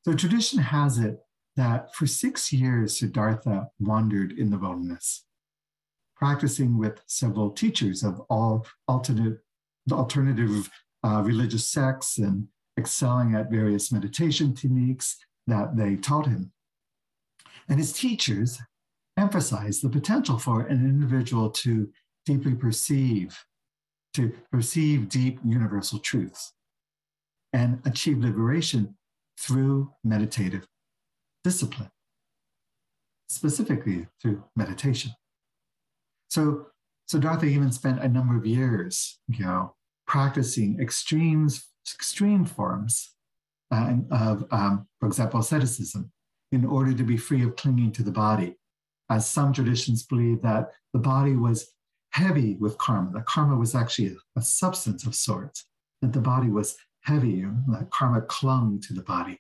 So 0.04 0.14
tradition 0.14 0.58
has 0.58 0.98
it 0.98 1.20
that 1.56 1.94
for 1.94 2.06
six 2.06 2.52
years, 2.52 2.98
Siddhartha 2.98 3.68
wandered 3.78 4.32
in 4.32 4.50
the 4.50 4.58
wilderness, 4.58 5.24
practicing 6.22 6.78
with 6.78 7.02
several 7.08 7.50
teachers 7.50 8.04
of 8.04 8.20
all 8.30 8.64
alternate, 8.86 9.40
alternative 9.90 10.70
uh, 11.02 11.20
religious 11.24 11.68
sects 11.68 12.18
and 12.18 12.46
excelling 12.78 13.34
at 13.34 13.50
various 13.50 13.90
meditation 13.90 14.54
techniques 14.54 15.16
that 15.48 15.76
they 15.76 15.96
taught 15.96 16.26
him. 16.26 16.52
And 17.68 17.80
his 17.80 17.92
teachers 17.92 18.60
emphasized 19.16 19.82
the 19.82 19.88
potential 19.88 20.38
for 20.38 20.60
an 20.60 20.84
individual 20.84 21.50
to 21.50 21.90
deeply 22.24 22.54
perceive, 22.54 23.36
to 24.14 24.32
perceive 24.52 25.08
deep 25.08 25.40
universal 25.44 25.98
truths 25.98 26.52
and 27.52 27.80
achieve 27.84 28.18
liberation 28.18 28.96
through 29.36 29.90
meditative 30.04 30.68
discipline, 31.42 31.90
specifically 33.28 34.06
through 34.20 34.44
meditation. 34.54 35.10
So 36.32 36.68
Siddhartha 37.08 37.44
even 37.44 37.70
spent 37.70 38.00
a 38.00 38.08
number 38.08 38.38
of 38.38 38.46
years, 38.46 39.18
you 39.28 39.44
know, 39.44 39.74
practicing 40.06 40.80
extremes, 40.80 41.68
extreme 41.94 42.46
forms 42.46 43.10
uh, 43.70 43.96
of, 44.10 44.46
um, 44.50 44.88
for 44.98 45.08
example, 45.08 45.40
asceticism, 45.40 46.10
in 46.50 46.64
order 46.64 46.94
to 46.94 47.02
be 47.02 47.18
free 47.18 47.42
of 47.44 47.56
clinging 47.56 47.92
to 47.92 48.02
the 48.02 48.10
body. 48.10 48.56
As 49.10 49.28
some 49.28 49.52
traditions 49.52 50.04
believe 50.04 50.40
that 50.40 50.70
the 50.94 50.98
body 50.98 51.36
was 51.36 51.74
heavy 52.12 52.56
with 52.58 52.78
karma, 52.78 53.10
that 53.12 53.26
karma 53.26 53.56
was 53.56 53.74
actually 53.74 54.08
a, 54.08 54.40
a 54.40 54.42
substance 54.42 55.04
of 55.04 55.14
sorts, 55.14 55.66
that 56.00 56.14
the 56.14 56.20
body 56.20 56.48
was 56.48 56.76
heavy, 57.02 57.42
that 57.42 57.90
karma 57.90 58.22
clung 58.22 58.80
to 58.80 58.94
the 58.94 59.02
body. 59.02 59.38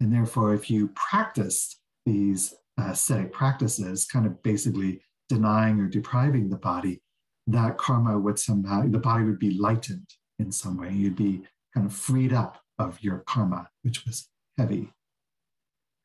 And 0.00 0.12
therefore, 0.12 0.54
if 0.54 0.68
you 0.70 0.88
practiced 0.96 1.78
these 2.04 2.52
ascetic 2.76 3.32
practices, 3.32 4.06
kind 4.06 4.26
of 4.26 4.42
basically 4.42 5.02
denying 5.30 5.80
or 5.80 5.86
depriving 5.86 6.50
the 6.50 6.58
body, 6.58 7.00
that 7.46 7.78
karma 7.78 8.18
would 8.18 8.38
somehow, 8.38 8.86
the 8.86 8.98
body 8.98 9.24
would 9.24 9.38
be 9.38 9.52
lightened 9.52 10.08
in 10.38 10.52
some 10.52 10.76
way. 10.76 10.92
You'd 10.92 11.16
be 11.16 11.42
kind 11.72 11.86
of 11.86 11.92
freed 11.94 12.32
up 12.32 12.60
of 12.78 12.98
your 13.00 13.20
karma, 13.20 13.68
which 13.82 14.04
was 14.04 14.28
heavy. 14.58 14.92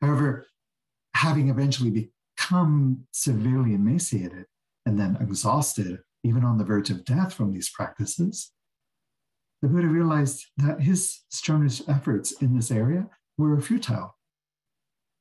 However, 0.02 0.46
having 1.16 1.50
eventually 1.50 2.12
become 2.38 3.08
severely 3.12 3.74
emaciated 3.74 4.46
and 4.86 5.00
then 5.00 5.18
exhausted, 5.20 6.00
even 6.24 6.44
on 6.44 6.58
the 6.58 6.64
verge 6.64 6.92
of 6.92 7.04
death 7.04 7.34
from 7.34 7.52
these 7.52 7.70
practices, 7.70 8.52
the 9.62 9.68
Buddha 9.68 9.88
realized 9.88 10.46
that 10.58 10.82
his 10.82 11.24
strongest 11.30 11.90
efforts 11.90 12.32
in 12.34 12.56
this 12.56 12.70
area 12.70 13.08
were 13.38 13.60
futile. 13.60 14.16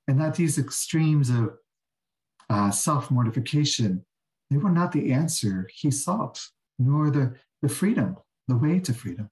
And 0.06 0.20
that 0.20 0.34
these 0.34 0.58
extremes 0.58 1.30
of 1.30 1.54
uh, 2.50 2.70
self 2.70 3.10
mortification, 3.10 4.04
they 4.50 4.56
were 4.56 4.70
not 4.70 4.92
the 4.92 5.12
answer 5.12 5.68
he 5.74 5.90
sought, 5.90 6.40
nor 6.78 7.10
the, 7.10 7.34
the 7.62 7.68
freedom, 7.68 8.16
the 8.48 8.56
way 8.56 8.78
to 8.80 8.92
freedom. 8.92 9.30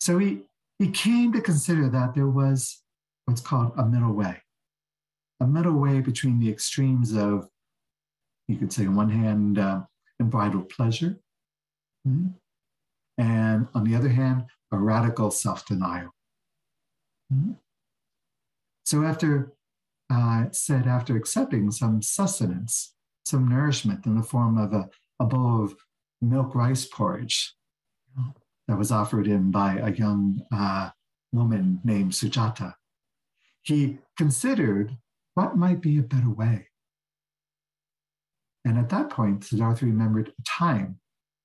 So 0.00 0.18
he, 0.18 0.42
he 0.78 0.90
came 0.90 1.32
to 1.32 1.40
consider 1.40 1.88
that 1.88 2.14
there 2.14 2.28
was 2.28 2.82
what's 3.24 3.40
called 3.40 3.72
a 3.76 3.84
middle 3.84 4.12
way, 4.12 4.42
a 5.40 5.46
middle 5.46 5.78
way 5.78 6.00
between 6.00 6.38
the 6.38 6.50
extremes 6.50 7.14
of, 7.14 7.48
you 8.48 8.56
could 8.56 8.72
say, 8.72 8.86
on 8.86 8.94
one 8.94 9.10
hand, 9.10 9.58
uh, 9.58 9.82
unbridled 10.20 10.68
pleasure, 10.68 11.18
Mm-hmm. 12.06 12.28
And 13.18 13.66
on 13.74 13.84
the 13.84 13.96
other 13.96 14.08
hand, 14.08 14.44
a 14.72 14.78
radical 14.78 15.30
self 15.30 15.66
denial. 15.66 16.10
Mm-hmm. 17.32 17.52
So, 18.84 19.02
after 19.02 19.52
uh, 20.10 20.46
said, 20.52 20.86
after 20.86 21.16
accepting 21.16 21.70
some 21.70 22.02
sustenance, 22.02 22.94
some 23.24 23.48
nourishment 23.48 24.06
in 24.06 24.16
the 24.16 24.22
form 24.22 24.56
of 24.56 24.72
a, 24.72 24.88
a 25.20 25.24
bowl 25.26 25.64
of 25.64 25.74
milk 26.20 26.54
rice 26.54 26.84
porridge 26.84 27.54
that 28.68 28.78
was 28.78 28.90
offered 28.90 29.26
him 29.26 29.50
by 29.50 29.74
a 29.74 29.92
young 29.92 30.40
uh, 30.54 30.90
woman 31.32 31.80
named 31.84 32.12
Sujata, 32.12 32.74
he 33.62 33.98
considered 34.16 34.96
what 35.34 35.56
might 35.56 35.80
be 35.80 35.98
a 35.98 36.02
better 36.02 36.30
way. 36.30 36.68
And 38.64 38.78
at 38.78 38.88
that 38.88 39.10
point, 39.10 39.44
Siddhartha 39.44 39.86
remembered 39.86 40.32
a 40.38 40.42
time 40.42 40.98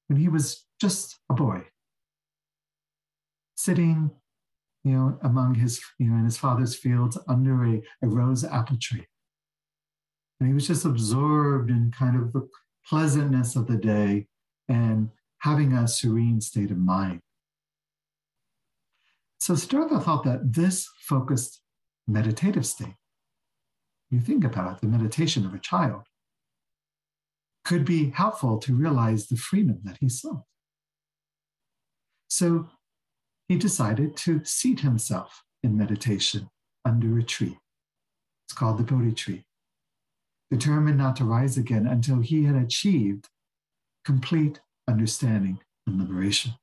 when 0.08 0.20
he 0.20 0.28
was 0.28 0.66
just 0.80 1.20
a 1.30 1.34
boy, 1.34 1.66
sitting, 3.56 4.12
you 4.84 4.92
know, 4.94 5.20
among 5.22 5.56
his, 5.56 5.82
you 6.00 6.10
know, 6.10 6.18
in 6.18 6.26
his 6.26 6.38
father's 6.38 6.76
fields 6.76 7.18
under 7.28 7.64
a, 7.66 7.82
a 8.02 8.08
rose 8.08 8.44
apple 8.44 8.78
tree. 8.82 9.06
And 10.40 10.50
he 10.50 10.54
was 10.54 10.68
just 10.68 10.86
absorbed 10.86 11.70
in 11.70 11.92
kind 11.98 12.20
of 12.20 12.34
the 12.34 12.48
pleasantness 12.88 13.56
of 13.56 13.68
the 13.68 13.78
day 13.78 14.28
and 14.68 15.10
having 15.40 15.74
a 15.74 15.88
serene 15.88 16.42
state 16.42 16.72
of 16.72 16.78
mind. 16.78 17.22
So 19.40 19.56
Siddhartha 19.56 20.00
thought 20.00 20.24
that 20.24 20.54
this 20.54 20.88
focused 21.00 21.62
meditative 22.08 22.66
state, 22.66 22.96
you 24.10 24.20
think 24.20 24.44
about 24.44 24.76
it, 24.76 24.82
the 24.82 24.88
meditation 24.88 25.46
of 25.46 25.54
a 25.54 25.60
child, 25.60 26.04
could 27.64 27.86
be 27.86 28.10
helpful 28.10 28.58
to 28.60 28.74
realize 28.74 29.28
the 29.28 29.38
freedom 29.38 29.80
that 29.84 29.98
he 30.00 30.10
sought. 30.10 30.44
So 32.28 32.70
he 33.52 33.58
decided 33.58 34.16
to 34.16 34.42
seat 34.46 34.80
himself 34.80 35.44
in 35.62 35.78
meditation 35.78 36.50
under 36.86 37.18
a 37.18 37.24
tree. 37.24 37.58
It's 38.46 38.54
called 38.54 38.78
the 38.78 38.84
Bodhi 38.84 39.12
tree, 39.12 39.44
determined 40.50 40.98
not 40.98 41.18
to 41.18 41.26
rise 41.26 41.58
again 41.58 41.86
until 41.86 42.22
he 42.22 42.46
had 42.46 42.56
achieved 42.56 43.28
complete 44.06 44.62
understanding 44.88 45.60
and 45.86 46.00
liberation. 46.00 46.54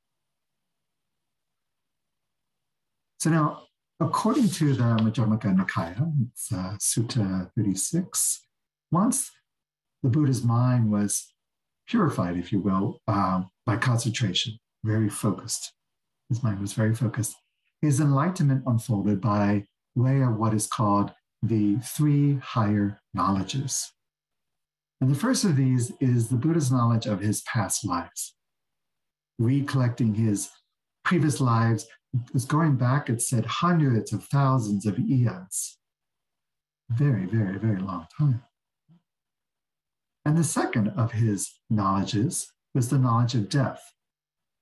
So 3.20 3.28
now, 3.28 3.64
according 4.00 4.48
to 4.48 4.72
the 4.72 4.82
Majjhimaka 4.82 5.54
Nikaya, 5.58 6.10
it's 6.30 6.50
uh, 6.50 6.78
Sutta 6.80 7.50
36, 7.54 8.46
once 8.90 9.30
the 10.02 10.08
Buddha's 10.08 10.42
mind 10.42 10.90
was 10.90 11.34
purified, 11.86 12.38
if 12.38 12.50
you 12.50 12.60
will, 12.60 13.02
uh, 13.06 13.42
by 13.66 13.76
concentration, 13.76 14.58
very 14.82 15.10
focused. 15.10 15.74
His 16.28 16.42
mind 16.42 16.60
was 16.60 16.72
very 16.72 16.94
focused. 16.94 17.36
His 17.80 18.00
enlightenment 18.00 18.64
unfolded 18.66 19.20
by 19.20 19.66
way 19.94 20.20
of 20.22 20.36
what 20.36 20.54
is 20.54 20.66
called 20.66 21.12
the 21.42 21.76
three 21.76 22.36
higher 22.36 23.00
knowledges. 23.14 23.92
And 25.00 25.10
the 25.10 25.18
first 25.18 25.44
of 25.44 25.56
these 25.56 25.92
is 26.00 26.28
the 26.28 26.36
Buddha's 26.36 26.72
knowledge 26.72 27.06
of 27.06 27.20
his 27.20 27.42
past 27.42 27.84
lives, 27.84 28.34
recollecting 29.38 30.14
his 30.14 30.50
previous 31.04 31.40
lives, 31.40 31.86
was 32.32 32.44
going 32.44 32.76
back, 32.76 33.08
it 33.08 33.22
said 33.22 33.46
hundreds 33.46 34.12
of 34.12 34.24
thousands 34.24 34.86
of 34.86 34.98
eons. 34.98 35.78
Very, 36.90 37.26
very, 37.26 37.58
very 37.58 37.80
long 37.80 38.06
time. 38.18 38.42
And 40.24 40.36
the 40.36 40.44
second 40.44 40.88
of 40.88 41.12
his 41.12 41.60
knowledges 41.70 42.52
was 42.74 42.88
the 42.88 42.98
knowledge 42.98 43.34
of 43.34 43.48
death 43.48 43.80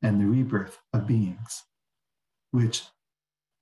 and 0.03 0.21
the 0.21 0.27
rebirth 0.27 0.79
of 0.93 1.07
beings, 1.07 1.65
which 2.51 2.85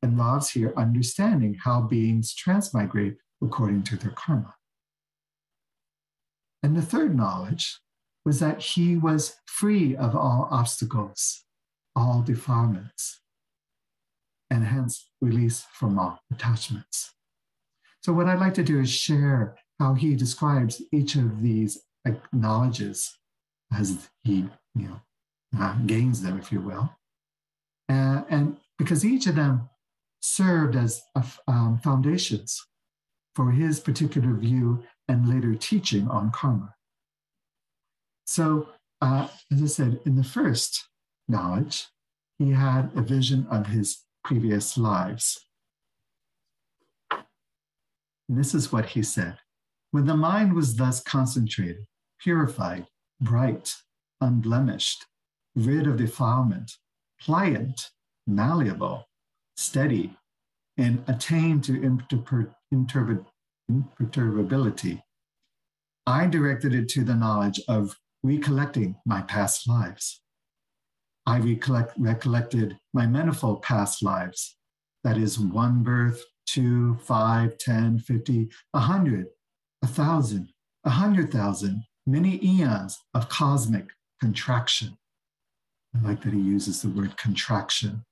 involves 0.02 0.50
here 0.50 0.73
understanding 0.76 1.56
how 1.64 1.80
beings 1.80 2.34
transmigrate 2.34 3.16
according 3.42 3.82
to 3.84 3.97
their 3.97 4.10
karma. 4.10 4.54
And 6.62 6.76
the 6.76 6.82
third 6.82 7.16
knowledge 7.16 7.78
was 8.25 8.40
that 8.40 8.60
he 8.60 8.97
was 8.97 9.36
free 9.47 9.94
of 9.97 10.16
all 10.16 10.49
obstacles, 10.50 11.44
all 11.94 12.23
defilements, 12.23 13.20
and 14.50 14.64
hence 14.64 15.10
released 15.20 15.66
from 15.73 15.99
all 15.99 16.20
attachments. 16.32 17.12
So, 18.02 18.12
what 18.12 18.26
I'd 18.26 18.40
like 18.40 18.54
to 18.54 18.62
do 18.62 18.80
is 18.80 18.90
share 18.90 19.56
how 19.78 19.94
he 19.94 20.14
describes 20.14 20.80
each 20.92 21.16
of 21.16 21.42
these 21.42 21.82
acknowledges 22.06 23.16
as 23.76 24.08
he 24.23 24.49
you 24.75 24.88
know 24.88 25.00
uh, 25.58 25.75
gains 25.86 26.23
them, 26.23 26.38
if 26.38 26.52
you 26.52 26.60
will, 26.60 26.90
uh, 27.88 28.23
and 28.28 28.56
because 28.78 29.04
each 29.04 29.26
of 29.26 29.36
them 29.36 29.69
served 30.21 30.75
as 30.75 31.02
um, 31.47 31.78
foundations 31.82 32.67
for 33.34 33.50
his 33.50 33.80
particular 33.80 34.32
view 34.34 34.82
and 35.08 35.28
later 35.28 35.54
teaching 35.54 36.08
on 36.08 36.30
karma. 36.30 36.75
So, 38.26 38.69
uh, 39.02 39.28
as 39.52 39.62
I 39.62 39.67
said, 39.67 40.00
in 40.06 40.17
the 40.17 40.25
first 40.25 40.88
knowledge, 41.28 41.88
he 42.38 42.52
had 42.52 42.90
a 42.97 43.02
vision 43.02 43.47
of 43.50 43.67
his 43.67 44.04
previous 44.25 44.78
lives. 44.78 45.45
And 47.10 48.38
this 48.38 48.54
is 48.54 48.73
what 48.73 48.86
he 48.86 49.02
said 49.02 49.38
When 49.90 50.06
the 50.06 50.17
mind 50.17 50.54
was 50.54 50.76
thus 50.76 51.02
concentrated, 51.02 51.84
purified, 52.19 52.86
bright, 53.21 53.75
unblemished, 54.21 55.04
rid 55.54 55.86
of 55.86 55.97
defilement, 55.97 56.73
pliant, 57.21 57.90
malleable, 58.26 59.04
steady, 59.56 60.17
and 60.76 61.02
attain 61.06 61.60
to 61.60 62.00
imperturbability. 62.73 65.02
I 66.06 66.26
directed 66.26 66.75
it 66.75 66.88
to 66.90 67.04
the 67.04 67.14
knowledge 67.14 67.60
of 67.69 67.97
recollecting 68.23 68.97
my 69.06 69.23
past 69.23 69.69
lives. 69.69 70.21
I 71.26 71.38
recollect, 71.38 71.95
recollected 71.99 72.78
my 72.93 73.06
manifold 73.06 73.62
past 73.62 74.02
lives. 74.02 74.56
That 75.04 75.17
is 75.17 75.38
one 75.38 75.82
birth, 75.82 76.23
two, 76.47 76.97
five, 76.97 77.56
ten, 77.58 77.99
fifty, 77.99 78.50
a 78.75 78.80
hundred, 78.80 79.28
a 79.82 79.86
thousand, 79.86 80.50
a 80.84 80.90
hundred 80.90 81.32
thousand, 81.32 81.84
many 82.06 82.45
eons 82.45 82.99
of 83.14 83.28
cosmic 83.28 83.88
contraction. 84.21 84.97
I 85.97 86.07
like 86.07 86.23
that 86.23 86.33
he 86.33 86.41
uses 86.41 86.83
the 86.83 86.89
word 86.89 87.17
contraction 87.17 88.04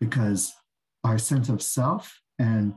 because 0.00 0.54
our 1.02 1.18
sense 1.18 1.48
of 1.48 1.62
self 1.62 2.20
and 2.38 2.74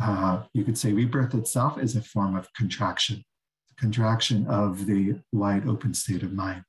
uh, 0.00 0.42
you 0.52 0.64
could 0.64 0.76
say 0.76 0.92
rebirth 0.92 1.34
itself 1.34 1.78
is 1.78 1.94
a 1.94 2.02
form 2.02 2.36
of 2.36 2.52
contraction, 2.54 3.22
contraction 3.78 4.46
of 4.46 4.86
the 4.86 5.20
wide 5.32 5.68
open 5.68 5.94
state 5.94 6.22
of 6.22 6.32
mind. 6.32 6.64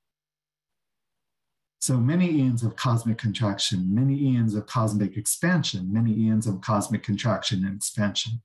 So 1.81 1.97
many 1.97 2.29
eons 2.29 2.63
of 2.63 2.75
cosmic 2.75 3.17
contraction, 3.17 3.93
many 3.93 4.17
eons 4.21 4.55
of 4.55 4.67
cosmic 4.67 5.17
expansion, 5.17 5.91
many 5.91 6.13
eons 6.13 6.47
of 6.47 6.61
cosmic 6.61 7.03
contraction 7.03 7.65
and 7.65 7.75
expansion. 7.75 8.41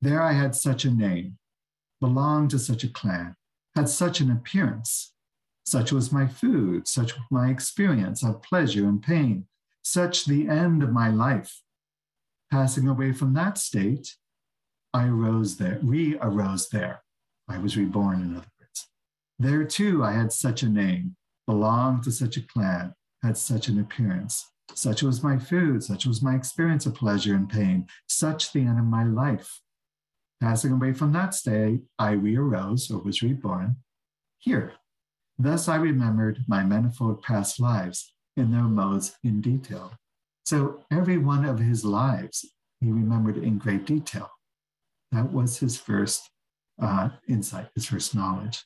There 0.00 0.22
I 0.22 0.32
had 0.32 0.54
such 0.54 0.84
a 0.84 0.90
name, 0.90 1.38
belonged 2.00 2.50
to 2.50 2.58
such 2.58 2.84
a 2.84 2.88
clan, 2.88 3.34
had 3.74 3.88
such 3.88 4.20
an 4.20 4.30
appearance. 4.30 5.12
Such 5.70 5.92
was 5.92 6.10
my 6.10 6.26
food, 6.26 6.88
such 6.88 7.14
was 7.14 7.22
my 7.30 7.48
experience 7.48 8.24
of 8.24 8.42
pleasure 8.42 8.88
and 8.88 9.00
pain, 9.00 9.46
such 9.84 10.24
the 10.24 10.48
end 10.48 10.82
of 10.82 10.90
my 10.90 11.10
life. 11.10 11.62
Passing 12.50 12.88
away 12.88 13.12
from 13.12 13.34
that 13.34 13.56
state, 13.56 14.16
I 14.92 15.06
arose 15.06 15.58
there, 15.58 15.78
re 15.80 16.18
arose 16.20 16.70
there. 16.70 17.04
I 17.48 17.58
was 17.58 17.76
reborn, 17.76 18.20
in 18.20 18.36
other 18.36 18.50
words. 18.58 18.88
There 19.38 19.62
too, 19.62 20.02
I 20.02 20.10
had 20.10 20.32
such 20.32 20.64
a 20.64 20.68
name, 20.68 21.14
belonged 21.46 22.02
to 22.02 22.10
such 22.10 22.36
a 22.36 22.42
clan, 22.42 22.92
had 23.22 23.36
such 23.36 23.68
an 23.68 23.78
appearance. 23.78 24.50
Such 24.74 25.04
was 25.04 25.22
my 25.22 25.38
food, 25.38 25.84
such 25.84 26.04
was 26.04 26.20
my 26.20 26.34
experience 26.34 26.84
of 26.84 26.96
pleasure 26.96 27.36
and 27.36 27.48
pain, 27.48 27.86
such 28.08 28.52
the 28.52 28.62
end 28.62 28.80
of 28.80 28.86
my 28.86 29.04
life. 29.04 29.60
Passing 30.40 30.72
away 30.72 30.94
from 30.94 31.12
that 31.12 31.32
state, 31.32 31.82
I 31.96 32.10
re 32.10 32.36
arose 32.36 32.90
or 32.90 32.98
was 32.98 33.22
reborn 33.22 33.76
here. 34.38 34.72
Thus 35.42 35.68
I 35.68 35.76
remembered 35.76 36.44
my 36.46 36.62
manifold 36.62 37.22
past 37.22 37.60
lives 37.60 38.12
in 38.36 38.50
their 38.50 38.64
modes 38.64 39.16
in 39.24 39.40
detail. 39.40 39.92
So 40.44 40.84
every 40.90 41.18
one 41.18 41.44
of 41.44 41.58
his 41.58 41.84
lives 41.84 42.44
he 42.80 42.90
remembered 42.90 43.38
in 43.38 43.58
great 43.58 43.86
detail. 43.86 44.30
That 45.12 45.32
was 45.32 45.58
his 45.58 45.78
first 45.78 46.28
uh, 46.80 47.10
insight, 47.28 47.68
his 47.74 47.86
first 47.86 48.14
knowledge. 48.14 48.64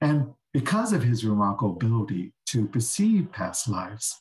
And 0.00 0.34
because 0.52 0.92
of 0.92 1.02
his 1.02 1.24
remarkable 1.24 1.72
ability 1.72 2.32
to 2.48 2.66
perceive 2.66 3.32
past 3.32 3.68
lives, 3.68 4.20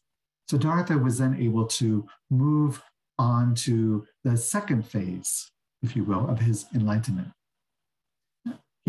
Siddhartha 0.50 0.98
was 0.98 1.18
then 1.18 1.36
able 1.36 1.68
to 1.68 2.08
move 2.30 2.82
on 3.18 3.54
to 3.56 4.06
the 4.24 4.38
second 4.38 4.88
phase 4.88 5.52
if 5.82 5.96
you 5.96 6.04
will, 6.04 6.30
of 6.30 6.40
his 6.40 6.66
enlightenment. 6.74 7.30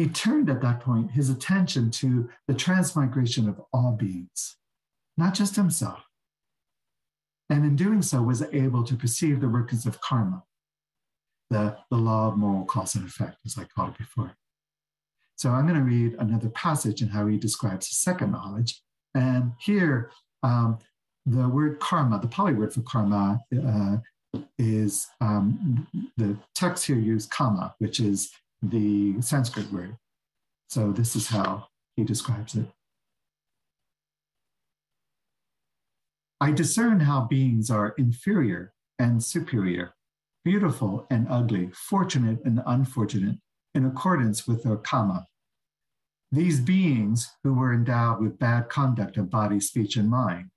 He 0.01 0.09
turned 0.09 0.49
at 0.49 0.63
that 0.63 0.81
point 0.81 1.11
his 1.11 1.29
attention 1.29 1.91
to 1.91 2.31
the 2.49 2.55
transmigration 2.55 3.51
of 3.51 3.61
all 3.71 3.93
beings, 3.93 4.57
not 5.19 5.35
just 5.35 5.57
himself. 5.57 6.01
And 7.51 7.67
in 7.67 7.77
doing 7.77 8.01
so, 8.01 8.23
was 8.23 8.43
able 8.51 8.83
to 8.85 8.97
perceive 8.97 9.43
the 9.43 9.49
workings 9.51 9.85
of 9.85 10.01
karma, 10.01 10.43
the, 11.51 11.77
the 11.91 11.99
law 11.99 12.29
of 12.29 12.39
moral 12.39 12.65
cause 12.65 12.95
and 12.95 13.07
effect, 13.07 13.41
as 13.45 13.59
I 13.59 13.65
called 13.65 13.91
it 13.91 13.99
before. 13.99 14.35
So 15.37 15.51
I'm 15.51 15.67
going 15.67 15.79
to 15.79 15.85
read 15.85 16.15
another 16.15 16.49
passage 16.49 17.03
in 17.03 17.09
how 17.09 17.27
he 17.27 17.37
describes 17.37 17.91
the 17.91 17.97
second 17.97 18.33
knowledge. 18.33 18.81
And 19.15 19.53
here, 19.61 20.13
um, 20.43 20.79
the 21.27 21.47
word 21.47 21.79
karma, 21.79 22.21
the 22.21 22.29
Pali 22.29 22.55
word 22.55 22.73
for 22.73 22.81
karma, 22.81 23.39
uh, 23.55 23.99
is 24.59 25.09
um, 25.21 25.87
the 26.17 26.39
text 26.55 26.87
here 26.87 26.97
use 26.97 27.27
kamma, 27.27 27.75
which 27.81 28.01
is 28.01 28.33
the 28.63 29.21
Sanskrit 29.21 29.73
word. 29.73 29.97
So 30.69 30.93
this 30.93 31.17
is 31.17 31.29
how 31.29 31.69
he 31.97 32.05
describes 32.05 32.55
it. 32.55 32.67
I 36.41 36.53
discern 36.53 37.01
how 37.01 37.23
beings 37.23 37.71
are 37.71 37.95
inferior 37.99 38.73
and 38.99 39.23
superior, 39.23 39.95
beautiful 40.45 41.07
and 41.11 41.27
ugly, 41.29 41.71
fortunate 41.75 42.41
and 42.45 42.63
unfortunate, 42.67 43.37
in 43.75 43.85
accordance 43.85 44.47
with 44.47 44.63
their 44.63 44.77
kamma. 44.77 45.25
These 46.33 46.61
beings 46.61 47.31
who 47.43 47.55
were 47.55 47.75
endowed 47.75 48.21
with 48.21 48.39
bad 48.39 48.69
conduct 48.69 49.17
of 49.17 49.31
body, 49.31 49.61
speech, 49.61 49.97
and 49.97 50.09
mind, 50.09 50.51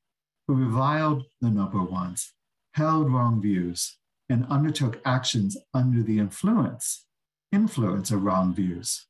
who 0.47 0.55
reviled 0.55 1.23
the 1.41 1.49
noble 1.49 1.85
ones, 1.87 2.33
held 2.75 3.11
wrong 3.11 3.41
views, 3.41 3.97
and 4.29 4.45
undertook 4.49 5.01
actions 5.03 5.57
under 5.73 6.01
the 6.01 6.19
influence, 6.19 7.05
influence 7.53 8.11
of 8.11 8.23
wrong 8.23 8.53
views, 8.53 9.05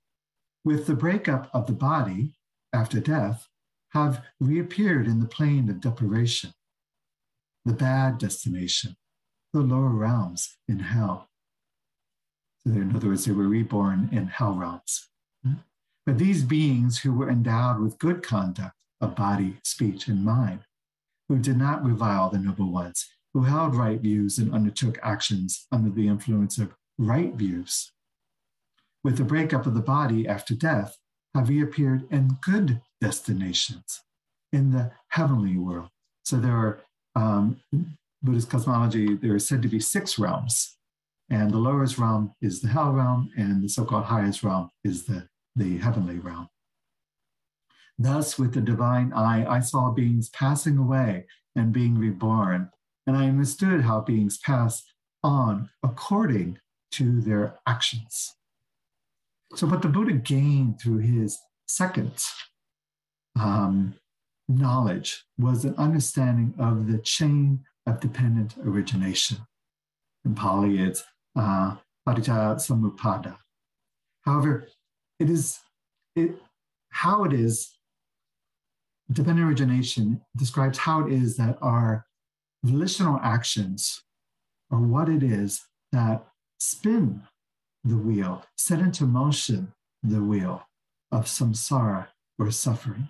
with 0.64 0.86
the 0.86 0.96
breakup 0.96 1.50
of 1.54 1.66
the 1.66 1.74
body 1.74 2.36
after 2.74 3.00
death, 3.00 3.48
have 3.92 4.24
reappeared 4.40 5.08
in 5.08 5.20
the 5.20 5.28
plane 5.28 5.70
of 5.70 5.80
deprivation, 5.80 6.52
the 7.64 7.74
bad 7.74 8.18
destination, 8.18 8.96
the 9.54 9.62
lower 9.62 9.90
realms 9.90 10.58
in 10.68 10.80
hell. 10.80 11.30
So 12.66 12.74
in 12.74 12.96
other 12.96 13.08
words, 13.08 13.26
they 13.26 13.32
were 13.32 13.48
reborn 13.48 14.10
in 14.12 14.28
hell 14.28 14.54
realms. 14.54 15.10
Hmm? 15.44 15.54
But 16.06 16.18
these 16.18 16.44
beings 16.44 17.00
who 17.00 17.14
were 17.14 17.30
endowed 17.30 17.80
with 17.80 18.00
good 18.00 18.24
conduct 18.24 18.76
of 19.00 19.16
body, 19.16 19.58
speech, 19.64 20.08
and 20.08 20.26
mind, 20.26 20.62
who 21.30 21.38
did 21.38 21.58
not 21.58 21.84
revile 21.84 22.30
the 22.30 22.40
noble 22.40 22.72
ones, 22.72 23.08
who 23.34 23.44
held 23.44 23.76
right 23.76 24.00
views 24.00 24.38
and 24.38 24.54
undertook 24.54 24.98
actions 25.04 25.68
under 25.72 25.90
the 25.90 26.08
influence 26.08 26.58
of 26.58 26.74
right 26.98 27.34
views, 27.34 27.93
with 29.04 29.18
the 29.18 29.24
breakup 29.24 29.66
of 29.66 29.74
the 29.74 29.82
body 29.82 30.28
after 30.28 30.56
death, 30.56 30.98
have 31.36 31.50
reappeared 31.50 32.08
in 32.12 32.38
good 32.42 32.82
destinations 33.02 34.02
in 34.52 34.72
the 34.72 34.92
heavenly 35.10 35.58
world. 35.58 35.90
So 36.24 36.38
there 36.38 36.56
are, 36.56 36.82
um, 37.16 37.60
Buddhist 38.22 38.50
cosmology, 38.50 39.16
there 39.16 39.36
are 39.36 39.40
said 39.40 39.62
to 39.64 39.68
be 39.68 39.80
six 39.80 40.18
realms. 40.18 40.78
And 41.30 41.52
the 41.52 41.58
lowest 41.58 41.98
realm 41.98 42.34
is 42.42 42.62
the 42.62 42.68
hell 42.68 42.92
realm, 42.92 43.32
and 43.36 43.64
the 43.64 43.70
so 43.70 43.86
called 43.86 44.06
highest 44.06 44.44
realm 44.44 44.70
is 44.84 45.06
the, 45.06 45.28
the 45.56 45.78
heavenly 45.78 46.20
realm. 46.20 46.48
Thus, 47.98 48.38
with 48.38 48.54
the 48.54 48.62
divine 48.62 49.14
eye, 49.14 49.46
I 49.48 49.60
saw 49.60 49.92
beings 49.92 50.30
passing 50.30 50.78
away 50.78 51.26
and 51.56 51.72
being 51.72 51.98
reborn, 51.98 52.70
and 53.08 53.18
I 53.18 53.28
understood 53.28 53.82
how 53.82 54.02
beings 54.02 54.38
pass 54.38 54.84
on 55.24 55.70
according 55.82 56.60
to 56.92 57.22
their 57.22 57.60
actions. 57.68 58.36
So, 59.56 59.68
what 59.68 59.82
the 59.82 59.88
Buddha 59.88 60.14
gained 60.14 60.82
through 60.82 61.00
his 61.00 61.38
second 61.68 62.24
um, 63.40 63.94
knowledge 64.48 65.24
was 65.38 65.64
an 65.64 65.76
understanding 65.78 66.54
of 66.58 66.88
the 66.88 66.98
chain 66.98 67.64
of 67.86 68.00
dependent 68.00 68.56
origination. 68.66 69.38
In 70.26 70.34
Pali, 70.34 70.80
it's 70.80 71.04
uh, 71.36 71.76
samuppada. 72.08 73.38
However, 74.22 74.68
it 75.20 75.30
is 75.30 75.60
it, 76.16 76.32
how 76.90 77.24
it 77.24 77.34
is 77.34 77.78
dependent 79.12 79.48
origination 79.48 80.22
describes 80.36 80.80
how 80.80 81.06
it 81.06 81.14
is 81.14 81.38
that 81.38 81.58
our 81.62 82.06
volitional 82.64 83.20
actions 83.22 84.02
are 84.72 84.80
what 84.80 85.10
it 85.10 85.22
is 85.22 85.62
that 85.92 86.26
spin 86.60 87.22
the 87.84 87.98
wheel, 87.98 88.46
set 88.58 88.80
into 88.80 89.06
motion 89.06 89.74
the 90.02 90.24
wheel 90.24 90.64
of 91.12 91.26
samsara 91.26 92.08
or 92.40 92.52
suffering. 92.52 93.10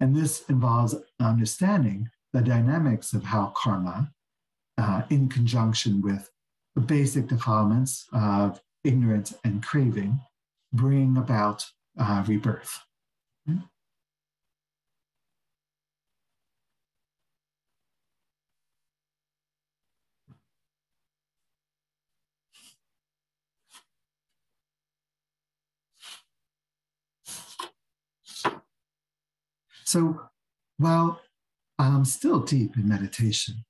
And 0.00 0.14
this 0.14 0.44
involves 0.48 0.94
understanding 1.20 2.10
the 2.32 2.40
dynamics 2.40 3.12
of 3.12 3.24
how 3.24 3.52
karma, 3.56 4.12
uh, 4.76 5.02
in 5.10 5.28
conjunction 5.28 6.00
with 6.00 6.30
the 6.74 6.80
basic 6.80 7.26
defilements 7.26 8.06
of 8.12 8.60
ignorance 8.84 9.34
and 9.44 9.62
craving, 9.62 10.20
bring 10.72 11.16
about 11.16 11.66
uh, 11.98 12.24
rebirth. 12.26 12.80
So 29.88 30.20
while 30.76 31.18
I'm 31.78 32.04
still 32.04 32.40
deep 32.40 32.76
in 32.76 32.86
meditation, 32.86 33.64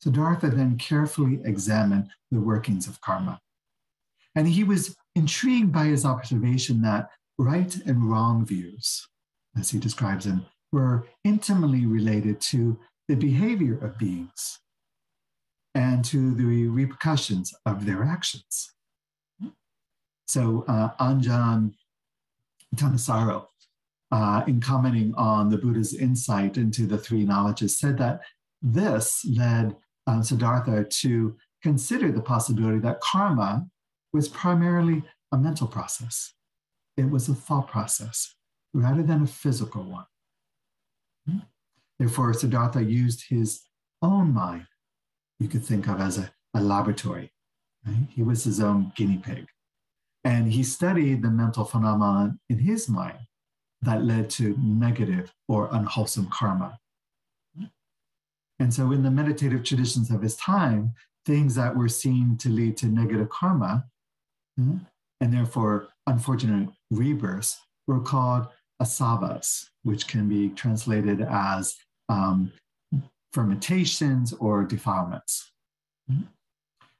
Siddhartha 0.00 0.50
then 0.50 0.76
carefully 0.78 1.40
examined 1.44 2.08
the 2.32 2.40
workings 2.40 2.88
of 2.88 3.00
karma. 3.00 3.38
And 4.34 4.48
he 4.48 4.64
was 4.64 4.96
intrigued 5.14 5.70
by 5.70 5.84
his 5.84 6.04
observation 6.04 6.82
that 6.82 7.08
right 7.38 7.72
and 7.86 8.10
wrong 8.10 8.44
views, 8.44 9.06
as 9.56 9.70
he 9.70 9.78
describes 9.78 10.24
them, 10.24 10.44
were 10.72 11.06
intimately 11.22 11.86
related 11.86 12.40
to 12.50 12.76
the 13.06 13.14
behavior 13.14 13.78
of 13.78 13.96
beings 13.96 14.58
and 15.76 16.04
to 16.06 16.34
the 16.34 16.66
repercussions 16.66 17.54
of 17.64 17.86
their 17.86 18.02
actions. 18.02 18.72
So 20.26 20.64
uh, 20.66 20.96
Ajahn 20.98 21.74
Thanissaro 22.74 23.46
uh, 24.12 24.44
in 24.46 24.60
commenting 24.60 25.14
on 25.16 25.50
the 25.50 25.58
Buddha's 25.58 25.94
insight 25.94 26.56
into 26.56 26.86
the 26.86 26.98
three 26.98 27.24
knowledges, 27.24 27.78
said 27.78 27.98
that 27.98 28.20
this 28.62 29.24
led 29.36 29.76
uh, 30.06 30.22
Siddhartha 30.22 30.84
to 30.84 31.36
consider 31.62 32.12
the 32.12 32.22
possibility 32.22 32.78
that 32.78 33.00
karma 33.00 33.66
was 34.12 34.28
primarily 34.28 35.02
a 35.32 35.38
mental 35.38 35.66
process. 35.66 36.34
It 36.96 37.10
was 37.10 37.28
a 37.28 37.34
thought 37.34 37.68
process 37.68 38.34
rather 38.72 39.02
than 39.02 39.22
a 39.22 39.26
physical 39.26 39.82
one. 39.82 40.06
Hmm? 41.28 41.38
Therefore, 41.98 42.32
Siddhartha 42.34 42.82
used 42.84 43.24
his 43.28 43.62
own 44.02 44.32
mind, 44.32 44.66
you 45.38 45.48
could 45.48 45.64
think 45.64 45.88
of 45.88 46.00
as 46.00 46.18
a, 46.18 46.30
a 46.54 46.60
laboratory. 46.60 47.32
Right? 47.86 48.06
He 48.10 48.22
was 48.22 48.44
his 48.44 48.60
own 48.60 48.92
guinea 48.94 49.18
pig. 49.18 49.46
And 50.24 50.52
he 50.52 50.62
studied 50.62 51.22
the 51.22 51.30
mental 51.30 51.64
phenomenon 51.64 52.40
in 52.48 52.58
his 52.58 52.88
mind 52.88 53.18
that 53.84 54.04
led 54.04 54.30
to 54.30 54.56
negative 54.58 55.32
or 55.48 55.68
unwholesome 55.72 56.28
karma. 56.30 56.78
And 58.60 58.72
so, 58.72 58.92
in 58.92 59.02
the 59.02 59.10
meditative 59.10 59.64
traditions 59.64 60.10
of 60.10 60.22
his 60.22 60.36
time, 60.36 60.94
things 61.26 61.54
that 61.56 61.76
were 61.76 61.88
seen 61.88 62.36
to 62.38 62.48
lead 62.48 62.76
to 62.78 62.86
negative 62.86 63.28
karma 63.28 63.84
hmm, 64.56 64.78
and 65.20 65.32
therefore 65.32 65.88
unfortunate 66.06 66.68
rebirths 66.90 67.60
were 67.86 68.00
called 68.00 68.46
asavas, 68.80 69.68
which 69.82 70.06
can 70.06 70.28
be 70.28 70.50
translated 70.50 71.20
as 71.22 71.76
um, 72.08 72.52
fermentations 73.32 74.32
or 74.34 74.62
defilements. 74.64 75.50
Hmm. 76.08 76.22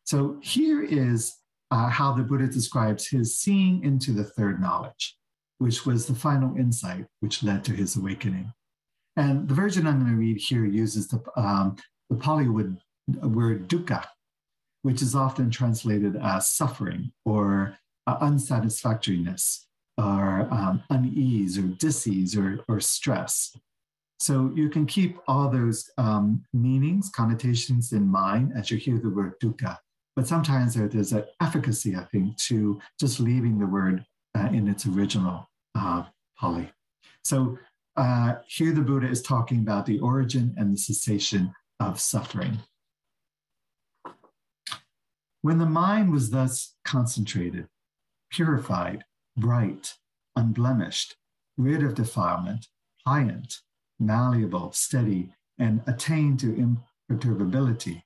So, 0.04 0.38
here 0.42 0.82
is 0.82 1.36
uh, 1.70 1.88
how 1.88 2.12
the 2.12 2.24
Buddha 2.24 2.48
describes 2.48 3.06
his 3.06 3.38
seeing 3.38 3.84
into 3.84 4.12
the 4.12 4.24
third 4.24 4.60
knowledge 4.60 5.16
which 5.58 5.86
was 5.86 6.06
the 6.06 6.14
final 6.14 6.56
insight 6.56 7.06
which 7.20 7.42
led 7.42 7.64
to 7.64 7.72
his 7.72 7.96
awakening. 7.96 8.52
And 9.16 9.48
the 9.48 9.54
version 9.54 9.86
I'm 9.86 10.00
going 10.00 10.10
to 10.10 10.18
read 10.18 10.38
here 10.38 10.64
uses 10.64 11.08
the, 11.08 11.22
um, 11.36 11.76
the 12.10 12.16
Pali 12.16 12.48
word, 12.48 12.76
word 13.22 13.68
dukkha, 13.68 14.04
which 14.82 15.02
is 15.02 15.14
often 15.14 15.50
translated 15.50 16.16
as 16.16 16.50
suffering 16.50 17.12
or 17.24 17.76
uh, 18.06 18.18
unsatisfactoriness 18.20 19.66
or 19.96 20.48
um, 20.50 20.82
unease 20.90 21.58
or 21.58 21.62
disease 21.62 22.36
or, 22.36 22.64
or 22.68 22.80
stress. 22.80 23.56
So 24.18 24.52
you 24.54 24.68
can 24.68 24.86
keep 24.86 25.18
all 25.28 25.48
those 25.48 25.90
um, 25.98 26.44
meanings, 26.52 27.10
connotations 27.10 27.92
in 27.92 28.06
mind 28.06 28.52
as 28.56 28.70
you 28.70 28.78
hear 28.78 28.98
the 28.98 29.10
word 29.10 29.34
dukkha. 29.40 29.78
But 30.16 30.26
sometimes 30.26 30.74
there, 30.74 30.88
there's 30.88 31.12
an 31.12 31.24
efficacy, 31.40 31.96
I 31.96 32.04
think, 32.04 32.36
to 32.44 32.80
just 32.98 33.20
leaving 33.20 33.58
the 33.58 33.66
word 33.66 34.04
uh, 34.34 34.48
in 34.52 34.68
its 34.68 34.86
original 34.86 35.48
uh, 35.74 36.04
Pali. 36.38 36.70
So 37.24 37.58
uh, 37.96 38.34
here 38.46 38.72
the 38.72 38.80
Buddha 38.80 39.08
is 39.08 39.22
talking 39.22 39.60
about 39.60 39.86
the 39.86 40.00
origin 40.00 40.54
and 40.56 40.72
the 40.72 40.78
cessation 40.78 41.54
of 41.80 42.00
suffering. 42.00 42.58
When 45.42 45.58
the 45.58 45.66
mind 45.66 46.10
was 46.10 46.30
thus 46.30 46.74
concentrated, 46.84 47.68
purified, 48.30 49.04
bright, 49.36 49.94
unblemished, 50.36 51.16
rid 51.56 51.82
of 51.82 51.94
defilement, 51.94 52.68
pliant, 53.04 53.60
malleable, 54.00 54.72
steady, 54.72 55.34
and 55.58 55.82
attained 55.86 56.40
to 56.40 56.78
imperturbability, 57.10 58.04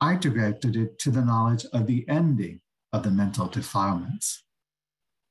I 0.00 0.16
directed 0.16 0.76
it 0.76 0.98
to 1.00 1.10
the 1.10 1.24
knowledge 1.24 1.66
of 1.72 1.86
the 1.86 2.08
ending 2.08 2.60
of 2.92 3.02
the 3.02 3.10
mental 3.10 3.46
defilements. 3.46 4.43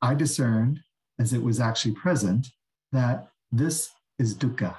I 0.04 0.16
discerned, 0.16 0.84
as 1.18 1.32
it 1.32 1.42
was 1.42 1.62
actually 1.62 1.94
present, 1.94 2.52
that 2.92 3.30
this 3.54 3.90
is 4.20 4.36
dukkha. 4.36 4.76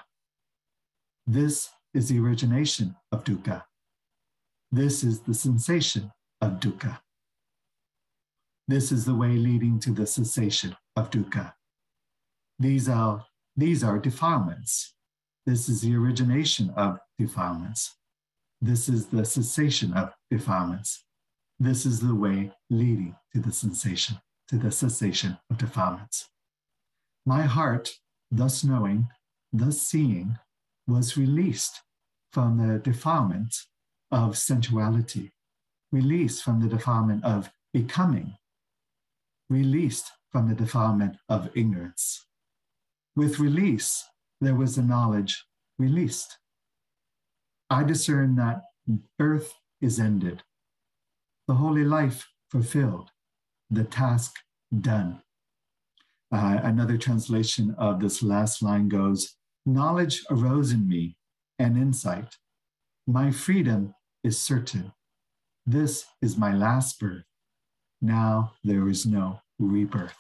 This 1.27 1.71
is 1.95 2.11
the 2.11 2.19
origination 2.19 2.95
of 3.11 3.25
dukkha. 3.25 3.65
This 4.71 5.03
is 5.03 5.21
the 5.21 5.33
sensation 5.33 6.13
of 6.43 6.61
dukkha. 6.61 6.99
This 8.69 8.93
is 8.93 9.07
the 9.07 9.15
way 9.15 9.31
leading 9.31 9.81
to 9.81 9.93
the 9.93 10.07
cessation 10.07 10.77
of 10.95 11.11
dukkha. 11.11 11.55
These 12.59 12.91
are, 12.91 13.25
these 13.57 13.83
are 13.83 13.99
defilements. 13.99 14.93
This 15.47 15.71
is 15.71 15.81
the 15.81 15.97
origination 15.97 16.69
of 16.77 16.99
defilements. 17.19 17.97
This 18.61 18.91
is 18.91 19.07
the 19.07 19.25
cessation 19.25 19.95
of 19.95 20.13
defilements. 20.31 21.03
This 21.59 21.87
is 21.87 22.01
the 22.01 22.15
way 22.15 22.53
leading 22.69 23.17
to 23.33 23.41
the 23.41 23.53
sensation, 23.53 24.19
to 24.55 24.61
the 24.61 24.71
cessation 24.71 25.37
of 25.51 25.59
defilements. 25.59 26.29
My 27.27 27.43
heart, 27.43 27.91
thus 28.31 28.63
knowing, 28.63 29.09
thus 29.53 29.83
seeing, 29.83 30.39
was 30.87 31.17
released 31.17 31.81
from 32.33 32.59
the 32.59 32.79
defilement 32.79 33.53
of 34.13 34.39
sensuality, 34.39 35.33
released 35.91 36.45
from 36.45 36.61
the 36.61 36.69
defilement 36.69 37.25
of 37.25 37.51
becoming, 37.73 38.37
released 39.51 40.13
from 40.31 40.49
the 40.49 40.55
defilement 40.55 41.17
of 41.29 41.51
ignorance. 41.57 42.25
With 43.17 43.41
release, 43.41 44.05
there 44.41 44.55
was 44.55 44.79
a 44.79 44.83
knowledge 44.83 45.45
released. 45.81 46.39
I 47.71 47.83
discern 47.83 48.37
that 48.37 48.63
birth 49.19 49.53
is 49.81 49.99
ended, 49.99 50.45
the 51.49 51.55
holy 51.55 51.85
life 51.85 52.29
fulfilled, 52.53 53.11
the 53.71 53.85
task 53.85 54.35
done. 54.81 55.23
Uh, 56.33 56.59
another 56.63 56.99
translation 56.99 57.75
of 57.79 58.01
this 58.01 58.23
last 58.23 58.63
line 58.63 58.89
goes 58.89 59.37
Knowledge 59.67 60.25
arose 60.31 60.73
in 60.73 60.87
me 60.87 61.17
and 61.59 61.79
insight. 61.79 62.37
My 63.07 63.31
freedom 63.31 63.95
is 64.23 64.39
certain. 64.39 64.93
This 65.65 66.05
is 66.21 66.37
my 66.37 66.55
last 66.55 67.01
birth. 67.01 67.25
Now 68.03 68.53
there 68.63 68.89
is 68.91 69.07
no 69.07 69.41
rebirth. 69.59 70.17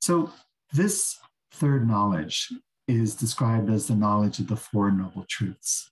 So, 0.00 0.32
this 0.72 1.18
third 1.50 1.86
knowledge 1.86 2.52
is 2.86 3.14
described 3.14 3.70
as 3.70 3.86
the 3.86 3.94
knowledge 3.94 4.38
of 4.38 4.48
the 4.48 4.56
Four 4.56 4.90
Noble 4.90 5.24
Truths. 5.28 5.90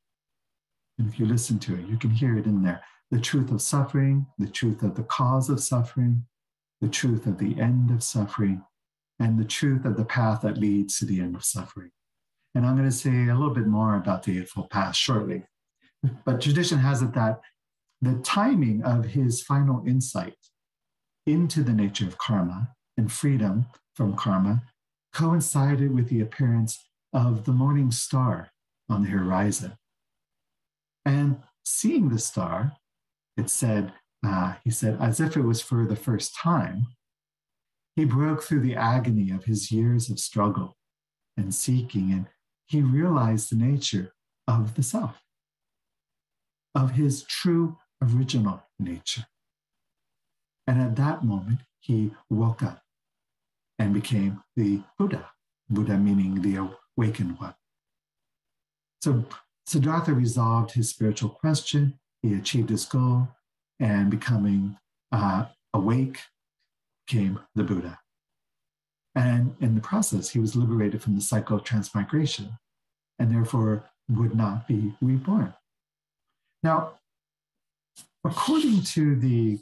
And 1.02 1.12
if 1.12 1.18
you 1.18 1.26
listen 1.26 1.58
to 1.58 1.74
it, 1.74 1.88
you 1.88 1.96
can 1.96 2.10
hear 2.10 2.38
it 2.38 2.46
in 2.46 2.62
there 2.62 2.80
the 3.10 3.18
truth 3.18 3.50
of 3.50 3.60
suffering, 3.60 4.24
the 4.38 4.46
truth 4.46 4.84
of 4.84 4.94
the 4.94 5.02
cause 5.02 5.50
of 5.50 5.60
suffering, 5.60 6.24
the 6.80 6.88
truth 6.88 7.26
of 7.26 7.38
the 7.38 7.60
end 7.60 7.90
of 7.90 8.04
suffering, 8.04 8.62
and 9.18 9.36
the 9.36 9.44
truth 9.44 9.84
of 9.84 9.96
the 9.96 10.04
path 10.04 10.42
that 10.42 10.58
leads 10.58 10.98
to 10.98 11.04
the 11.04 11.20
end 11.20 11.34
of 11.34 11.44
suffering. 11.44 11.90
And 12.54 12.64
I'm 12.64 12.76
going 12.76 12.88
to 12.88 12.94
say 12.94 13.28
a 13.28 13.34
little 13.34 13.52
bit 13.52 13.66
more 13.66 13.96
about 13.96 14.22
the 14.22 14.38
Eightfold 14.38 14.70
Path 14.70 14.94
shortly. 14.94 15.44
But 16.24 16.40
tradition 16.40 16.78
has 16.78 17.02
it 17.02 17.12
that 17.14 17.40
the 18.00 18.14
timing 18.22 18.84
of 18.84 19.06
his 19.06 19.42
final 19.42 19.82
insight 19.84 20.38
into 21.26 21.64
the 21.64 21.72
nature 21.72 22.06
of 22.06 22.16
karma 22.16 22.74
and 22.96 23.10
freedom 23.10 23.66
from 23.94 24.14
karma 24.14 24.62
coincided 25.12 25.92
with 25.92 26.08
the 26.08 26.20
appearance 26.20 26.78
of 27.12 27.44
the 27.44 27.52
morning 27.52 27.90
star 27.90 28.52
on 28.88 29.02
the 29.02 29.10
horizon. 29.10 29.72
And 31.04 31.42
seeing 31.64 32.08
the 32.08 32.18
star, 32.18 32.72
it 33.36 33.50
said, 33.50 33.92
uh, 34.24 34.54
he 34.64 34.70
said, 34.70 34.98
as 35.00 35.20
if 35.20 35.36
it 35.36 35.42
was 35.42 35.60
for 35.60 35.84
the 35.84 35.96
first 35.96 36.36
time, 36.36 36.86
he 37.96 38.04
broke 38.04 38.42
through 38.42 38.60
the 38.60 38.76
agony 38.76 39.30
of 39.30 39.44
his 39.44 39.70
years 39.70 40.10
of 40.10 40.18
struggle 40.18 40.76
and 41.36 41.54
seeking, 41.54 42.12
and 42.12 42.26
he 42.66 42.80
realized 42.82 43.50
the 43.50 43.56
nature 43.56 44.14
of 44.46 44.74
the 44.74 44.82
self, 44.82 45.22
of 46.74 46.92
his 46.92 47.24
true 47.24 47.78
original 48.00 48.62
nature. 48.78 49.26
And 50.66 50.80
at 50.80 50.96
that 50.96 51.24
moment, 51.24 51.60
he 51.80 52.12
woke 52.30 52.62
up 52.62 52.82
and 53.78 53.92
became 53.92 54.42
the 54.56 54.82
Buddha, 54.98 55.30
Buddha 55.68 55.98
meaning 55.98 56.40
the 56.40 56.70
awakened 56.96 57.38
one. 57.38 57.54
So 59.02 59.24
Siddhartha 59.66 60.12
resolved 60.12 60.72
his 60.72 60.88
spiritual 60.88 61.30
question, 61.30 61.98
he 62.22 62.34
achieved 62.34 62.70
his 62.70 62.84
goal, 62.84 63.28
and 63.80 64.10
becoming 64.10 64.76
uh, 65.10 65.46
awake 65.74 66.18
came 67.06 67.40
the 67.54 67.64
Buddha. 67.64 67.98
And 69.14 69.54
in 69.60 69.74
the 69.74 69.80
process, 69.80 70.30
he 70.30 70.38
was 70.38 70.56
liberated 70.56 71.02
from 71.02 71.14
the 71.14 71.20
cycle 71.20 71.56
of 71.56 71.64
transmigration 71.64 72.58
and 73.18 73.30
therefore 73.30 73.84
would 74.08 74.34
not 74.34 74.66
be 74.66 74.94
reborn. 75.00 75.52
Now, 76.62 76.94
according 78.24 78.82
to 78.82 79.16
the 79.16 79.58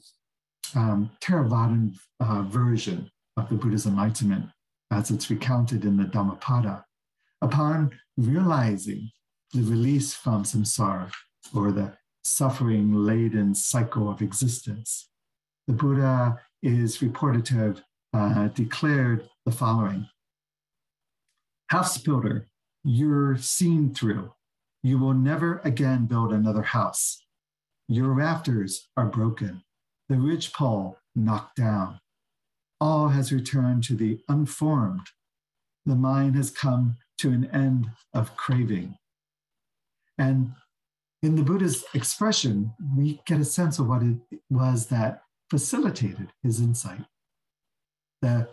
um, 0.75 1.11
Theravadan 1.21 1.99
uh, 2.21 2.43
version 2.43 3.11
of 3.37 3.49
the 3.49 3.57
Buddha's 3.57 3.87
enlightenment, 3.87 4.47
as 4.91 5.11
it's 5.11 5.31
recounted 5.31 5.85
in 5.85 5.97
the 5.97 6.05
Dhammapada, 6.05 6.85
upon 7.43 7.93
realizing 8.17 9.11
the 9.53 9.63
release 9.63 10.15
from 10.15 10.45
samsara 10.45 11.11
or 11.55 11.73
the 11.73 11.93
suffering 12.23 12.93
laden 12.93 13.55
cycle 13.55 14.09
of 14.09 14.23
existence, 14.23 15.09
the 15.67 15.73
Buddha 15.73 16.39
is 16.63 17.03
reported 17.03 17.45
to 17.47 17.55
have 17.55 17.83
uh, 18.13 18.49
declared 18.49 19.29
the 19.45 19.53
following 19.53 20.09
House 21.69 21.99
builder, 21.99 22.49
you're 22.83 23.37
seen 23.37 23.95
through. 23.95 24.33
You 24.83 24.99
will 24.99 25.15
never 25.15 25.61
again 25.63 26.07
build 26.07 26.33
another 26.33 26.63
house. 26.63 27.25
Your 27.87 28.13
rafters 28.13 28.89
are 28.97 29.07
broken, 29.07 29.63
the 30.09 30.17
ridgepole 30.17 30.97
knocked 31.15 31.57
down. 31.57 32.01
All 32.81 33.09
has 33.09 33.33
returned 33.33 33.85
to 33.85 33.95
the 33.95 34.21
unformed. 34.29 35.09
The 35.87 35.95
mind 35.95 36.35
has 36.35 36.51
come 36.51 36.97
to 37.19 37.31
an 37.31 37.45
end 37.53 37.91
of 38.15 38.37
craving. 38.37 38.97
And 40.21 40.53
in 41.23 41.35
the 41.35 41.43
Buddha's 41.43 41.83
expression, 41.95 42.75
we 42.95 43.23
get 43.27 43.41
a 43.41 43.45
sense 43.45 43.79
of 43.79 43.89
what 43.89 44.03
it 44.03 44.19
was 44.51 44.87
that 44.89 45.23
facilitated 45.49 46.29
his 46.43 46.61
insight. 46.61 47.07
The 48.21 48.49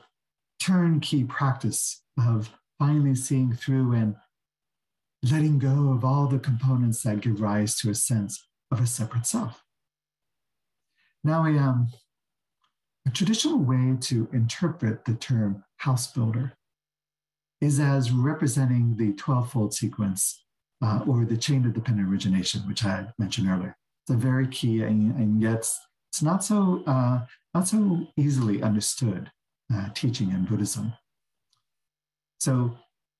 turnkey 0.61 1.25
practice 1.25 2.03
of 2.17 2.49
finally 2.79 3.15
seeing 3.15 3.51
through 3.51 3.91
and 3.91 4.15
letting 5.29 5.59
go 5.59 5.91
of 5.91 6.05
all 6.05 6.27
the 6.27 6.39
components 6.39 7.03
that 7.03 7.19
give 7.19 7.41
rise 7.41 7.77
to 7.79 7.89
a 7.89 7.95
sense 7.95 8.47
of 8.71 8.79
a 8.79 8.87
separate 8.87 9.25
self. 9.25 9.61
Now, 11.21 11.45
a, 11.45 11.57
um, 11.57 11.89
a 13.05 13.09
traditional 13.09 13.57
way 13.57 13.97
to 14.01 14.29
interpret 14.31 15.03
the 15.03 15.15
term 15.15 15.65
house 15.77 16.07
builder 16.07 16.53
is 17.59 17.77
as 17.77 18.11
representing 18.11 18.95
the 18.95 19.11
12 19.13 19.51
fold 19.51 19.73
sequence 19.73 20.45
uh, 20.81 21.01
or 21.07 21.25
the 21.25 21.37
chain 21.37 21.65
of 21.65 21.73
dependent 21.73 22.09
origination, 22.09 22.61
which 22.61 22.85
I 22.85 23.07
mentioned 23.17 23.49
earlier. 23.49 23.75
It's 24.03 24.13
a 24.13 24.17
very 24.17 24.47
key 24.47 24.83
and, 24.83 25.15
and 25.15 25.41
yet 25.41 25.69
it's 26.09 26.21
not 26.21 26.43
so, 26.43 26.83
uh, 26.85 27.21
not 27.53 27.67
so 27.67 28.07
easily 28.15 28.61
understood 28.61 29.31
uh, 29.73 29.89
teaching 29.93 30.29
in 30.31 30.45
Buddhism. 30.45 30.93
So 32.39 32.77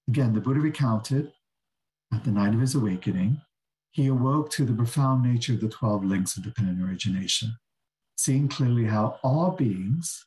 again, 0.08 0.34
the 0.34 0.42
Buddha 0.42 0.60
recounted 0.60 1.32
at 2.14 2.24
the 2.24 2.32
night 2.32 2.54
of 2.54 2.62
his 2.62 2.76
awakening, 2.76 3.42
he 3.92 4.08
awoke 4.08 4.50
to 4.52 4.66
the 4.66 4.74
profound 4.74 5.24
nature 5.24 5.54
of 5.54 5.62
the 5.62 5.70
12 5.70 6.06
links 6.06 6.38
of 6.38 6.44
dependent 6.44 6.82
origination, 6.82 7.58
seeing 8.18 8.48
clearly 8.48 8.86
how 8.86 9.20
all 9.24 9.52
beings 9.52 10.26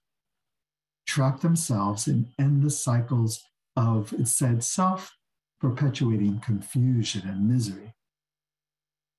trap 1.06 1.40
themselves 1.40 2.06
in 2.06 2.28
endless 2.38 2.82
cycles 2.82 3.42
of, 3.76 4.12
it 4.12 4.28
said, 4.28 4.62
self 4.62 5.16
perpetuating 5.60 6.40
confusion 6.40 7.28
and 7.28 7.48
misery. 7.48 7.94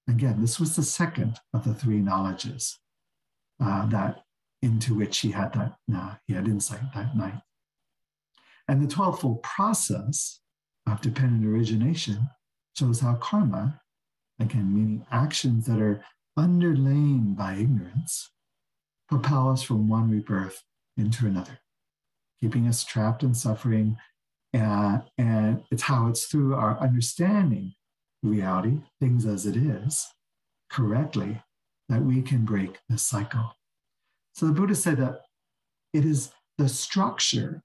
Again, 0.07 0.41
this 0.41 0.59
was 0.59 0.75
the 0.75 0.83
second 0.83 1.39
of 1.53 1.63
the 1.63 1.73
three 1.73 1.99
knowledges 1.99 2.79
uh, 3.63 3.85
that 3.87 4.23
into 4.61 4.95
which 4.95 5.19
he 5.19 5.31
had 5.31 5.53
that 5.53 5.75
uh, 5.95 6.15
he 6.27 6.33
had 6.33 6.47
insight 6.47 6.81
that 6.93 7.15
night. 7.15 7.41
And 8.67 8.81
the 8.81 8.93
12-fold 8.93 9.43
process 9.43 10.39
of 10.87 11.01
dependent 11.01 11.45
origination 11.45 12.29
shows 12.77 12.99
how 12.99 13.15
karma, 13.15 13.81
again, 14.39 14.73
meaning 14.73 15.05
actions 15.11 15.65
that 15.65 15.81
are 15.81 16.03
underlain 16.37 17.35
by 17.35 17.53
ignorance, 17.53 18.29
propel 19.09 19.49
us 19.49 19.61
from 19.61 19.89
one 19.89 20.09
rebirth 20.09 20.63
into 20.97 21.25
another, 21.25 21.59
keeping 22.39 22.67
us 22.67 22.83
trapped 22.83 23.23
in 23.23 23.33
suffering. 23.33 23.97
Uh, 24.53 24.99
and 25.17 25.63
it's 25.71 25.83
how 25.83 26.07
it's 26.07 26.25
through 26.25 26.55
our 26.55 26.77
understanding 26.79 27.73
reality, 28.21 28.79
things 28.99 29.25
as 29.25 29.45
it 29.45 29.55
is, 29.55 30.07
correctly, 30.69 31.41
that 31.89 32.01
we 32.01 32.21
can 32.21 32.43
break 32.45 32.79
the 32.89 32.97
cycle. 32.97 33.55
So 34.33 34.45
the 34.47 34.53
Buddha 34.53 34.75
said 34.75 34.97
that 34.97 35.21
it 35.93 36.05
is 36.05 36.31
the 36.57 36.69
structure 36.69 37.63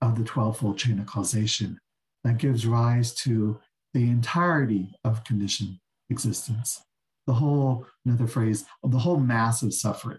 of 0.00 0.16
the 0.16 0.24
12-fold 0.24 0.78
chain 0.78 0.98
of 0.98 1.06
causation 1.06 1.78
that 2.24 2.38
gives 2.38 2.66
rise 2.66 3.14
to 3.14 3.58
the 3.94 4.04
entirety 4.04 4.94
of 5.04 5.24
conditioned 5.24 5.78
existence, 6.10 6.82
the 7.26 7.34
whole, 7.34 7.86
another 8.04 8.26
phrase, 8.26 8.64
the 8.82 8.98
whole 8.98 9.18
mass 9.18 9.62
of 9.62 9.72
suffering. 9.72 10.18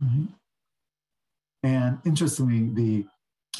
Right? 0.00 0.28
And 1.62 1.98
interestingly, 2.04 2.70
the 2.74 3.06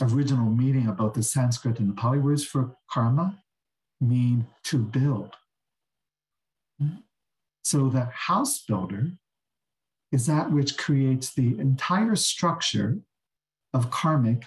original 0.01 0.51
meaning 0.51 0.89
about 0.89 1.15
the 1.15 1.23
Sanskrit 1.23 1.79
and 1.79 1.89
the 1.89 1.95
Pali 1.95 2.19
words 2.19 2.45
for 2.45 2.75
karma 2.91 3.43
mean 4.01 4.47
to 4.65 4.79
build. 4.79 5.35
So 7.65 7.89
the 7.89 8.07
house 8.07 8.65
builder 8.65 9.13
is 10.11 10.27
that 10.27 10.51
which 10.51 10.77
creates 10.77 11.33
the 11.33 11.59
entire 11.59 12.17
structure 12.17 12.99
of 13.73 13.91
karmic 13.91 14.45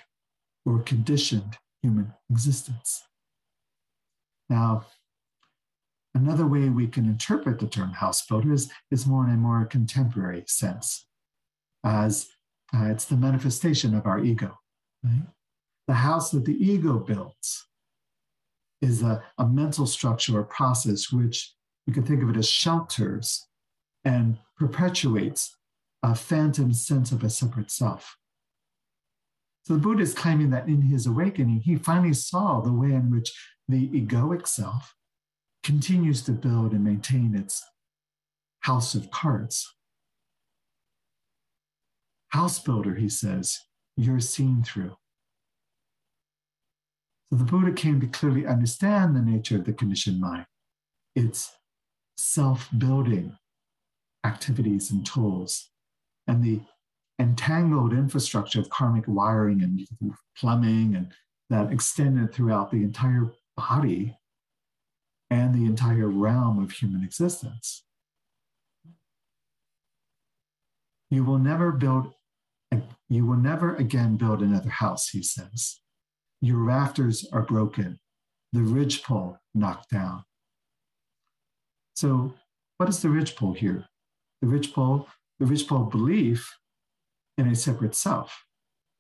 or 0.66 0.80
conditioned 0.80 1.58
human 1.82 2.14
existence. 2.30 3.04
Now, 4.50 4.86
another 6.14 6.46
way 6.46 6.70
we 6.70 6.88
can 6.88 7.06
interpret 7.06 7.60
the 7.60 7.68
term 7.68 7.92
house 7.92 8.26
builder 8.26 8.54
is, 8.54 8.70
is 8.92 9.08
more 9.08 9.26
in 9.26 9.32
a 9.32 9.38
more 9.38 9.66
contemporary 9.66 10.44
sense, 10.48 11.08
as 11.84 12.28
uh, 12.76 12.86
it's 12.86 13.06
the 13.06 13.18
manifestation 13.18 13.96
of 13.96 14.06
our 14.06 14.20
ego. 14.20 14.60
Right? 15.04 15.24
The 15.88 15.94
house 15.94 16.32
that 16.32 16.46
the 16.46 16.54
ego 16.54 17.00
builds 17.00 17.68
is 18.82 19.02
a, 19.04 19.24
a 19.38 19.48
mental 19.48 19.86
structure 19.86 20.40
or 20.40 20.44
process 20.44 21.12
which 21.12 21.54
you 21.86 21.94
can 21.94 22.04
think 22.04 22.24
of 22.24 22.30
it 22.30 22.38
as 22.38 22.50
shelters 22.50 23.48
and 24.04 24.38
perpetuates 24.58 25.56
a 26.04 26.16
phantom 26.16 26.74
sense 26.74 27.12
of 27.12 27.24
a 27.24 27.30
separate 27.30 27.72
self. 27.72 28.18
So 29.64 29.74
the 29.74 29.80
Buddha 29.80 30.04
is 30.04 30.14
claiming 30.14 30.52
that 30.52 30.68
in 30.68 30.82
his 30.82 31.08
awakening, 31.08 31.62
he 31.62 31.76
finally 31.76 32.14
saw 32.14 32.62
the 32.62 32.72
way 32.72 32.94
in 32.94 33.10
which 33.10 33.34
the 33.68 33.88
egoic 33.90 34.48
self 34.48 34.94
continues 35.64 36.22
to 36.24 36.32
build 36.32 36.74
and 36.74 36.84
maintain 36.84 37.36
its 37.36 37.64
house 38.60 38.94
of 38.94 39.10
cards. 39.10 39.74
House 42.30 42.60
builder, 42.60 42.96
he 42.96 43.10
says, 43.10 43.60
you're 43.98 44.20
seen 44.20 44.64
through. 44.64 44.96
So 47.30 47.38
the 47.38 47.44
Buddha 47.44 47.72
came 47.72 48.00
to 48.02 48.08
clearly 48.08 48.46
understand 48.46 49.16
the 49.16 49.22
nature 49.22 49.58
of 49.58 49.66
the 49.66 49.74
conditioned 49.74 50.22
mind, 50.22 50.46
its 51.16 51.52
self 52.18 52.70
building 52.78 53.38
activities 54.24 54.92
and 54.92 55.06
tools, 55.06 55.70
and 56.28 56.44
the 56.44 56.62
entangled 57.20 57.94
infrastructure 57.94 58.60
of 58.60 58.70
karmic 58.70 59.06
wiring 59.08 59.62
and 59.62 59.88
plumbing 60.38 60.96
and 60.96 61.12
that 61.50 61.72
extended 61.72 62.34
throughout 62.34 62.72
the 62.72 62.84
entire 62.84 63.32
body 63.56 64.18
and 65.30 65.54
the 65.54 65.66
entire 65.66 66.10
realm 66.10 66.62
of 66.62 66.72
human 66.72 67.04
existence. 67.04 67.84
You 71.10 71.24
will 71.24 71.38
never 71.38 71.72
build, 71.72 72.14
you 73.10 73.26
will 73.26 73.38
never 73.38 73.76
again 73.76 74.18
build 74.18 74.42
another 74.42 74.70
house, 74.70 75.10
he 75.10 75.22
says. 75.24 75.80
Your 76.42 76.58
rafters 76.58 77.26
are 77.32 77.44
broken, 77.44 78.00
the 78.54 78.62
ridgepole 78.62 79.38
knocked 79.54 79.90
down. 79.90 80.24
So, 81.96 82.34
what 82.78 82.90
is 82.90 83.02
the 83.02 83.10
ridgepole 83.10 83.54
here? 83.54 83.86
The 84.42 84.48
ridgepole, 84.48 85.08
the 85.40 85.46
ridgepole 85.46 85.86
belief 85.86 86.58
in 87.38 87.48
a 87.48 87.56
separate 87.56 87.96
self 87.96 88.46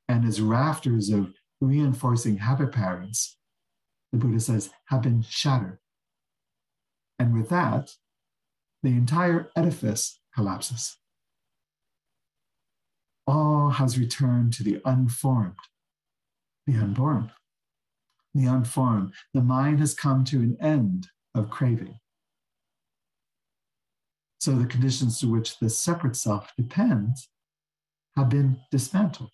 and 0.08 0.26
its 0.26 0.39
rafters 0.39 1.10
of 1.10 1.34
reinforcing 1.62 2.38
habit 2.38 2.71
patterns, 2.71 3.38
the 4.12 4.17
Buddha 4.17 4.39
says, 4.39 4.69
have 4.86 5.02
been 5.02 5.24
shattered. 5.28 5.80
And 7.17 7.34
with 7.34 7.50
that, 7.50 7.91
the 8.84 8.89
entire 8.89 9.50
edifice 9.56 10.19
collapses. 10.36 10.98
All 13.28 13.71
has 13.71 13.98
returned 13.98 14.54
to 14.54 14.63
the 14.63 14.82
unformed, 14.86 15.56
the 16.67 16.78
unborn. 16.78 17.32
The 18.34 18.47
unformed, 18.47 19.13
the 19.34 19.41
mind 19.41 19.80
has 19.80 19.93
come 19.93 20.25
to 20.25 20.38
an 20.38 20.58
end 20.60 21.08
of 21.34 21.49
craving. 21.49 21.99
So 24.39 24.54
the 24.56 24.65
conditions 24.65 25.19
to 25.19 25.28
which 25.32 25.58
the 25.60 25.69
separate 25.69 26.15
self 26.15 26.51
depends 26.58 27.30
have 28.17 28.30
been 28.30 28.60
dismantled. 28.71 29.32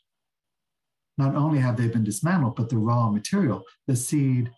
Not 1.17 1.35
only 1.35 1.59
have 1.59 1.77
they 1.77 1.87
been 1.87 2.03
dismantled, 2.03 2.55
but 2.55 2.69
the 2.69 2.77
raw 2.77 3.09
material, 3.09 3.63
the 3.87 3.95
seed 3.95 4.51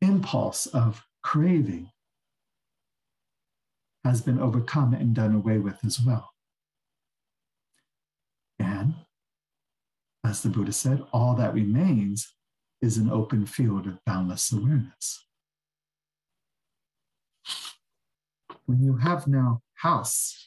impulse 0.00 0.66
of 0.66 1.04
craving, 1.22 1.90
has 4.04 4.20
been 4.20 4.38
overcome 4.38 4.94
and 4.94 5.14
done 5.14 5.34
away 5.34 5.58
with 5.58 5.78
as 5.84 6.00
well. 6.00 6.30
And 8.58 8.94
as 10.26 10.42
the 10.42 10.48
Buddha 10.48 10.72
said, 10.72 11.02
all 11.12 11.34
that 11.36 11.54
remains 11.54 12.34
is 12.82 12.98
an 12.98 13.10
open 13.10 13.46
field 13.46 13.86
of 13.86 14.04
boundless 14.04 14.52
awareness. 14.52 15.24
When 18.66 18.82
you 18.82 18.96
have 18.96 19.26
now 19.26 19.62
house 19.74 20.46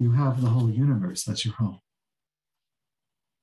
you 0.00 0.12
have 0.12 0.40
the 0.40 0.48
whole 0.48 0.70
universe 0.70 1.28
as 1.28 1.44
your 1.44 1.54
home. 1.54 1.78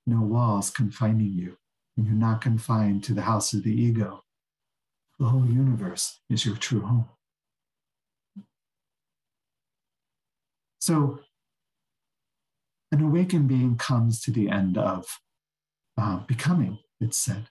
No 0.08 0.21
walls 0.21 0.71
confining 0.71 1.32
you. 1.32 1.58
And 1.95 2.08
you're 2.08 2.15
not 2.15 2.41
confined 2.41 3.04
to 3.06 3.13
the 3.13 3.21
house 3.21 3.54
of 3.54 3.63
the 3.63 3.71
ego. 3.71 4.23
The 5.19 5.26
whole 5.26 5.45
universe 5.45 6.19
is 6.30 6.45
your 6.45 6.56
true 6.56 6.82
home. 6.82 7.10
So, 10.80 11.19
an 12.98 13.04
awakened 13.04 13.48
being 13.48 13.78
comes 13.78 14.20
to 14.22 14.32
the 14.32 14.50
end 14.50 14.78
of 14.78 15.20
uh, 15.98 16.18
becoming, 16.26 16.80
it's 17.00 17.18
said. 17.18 17.48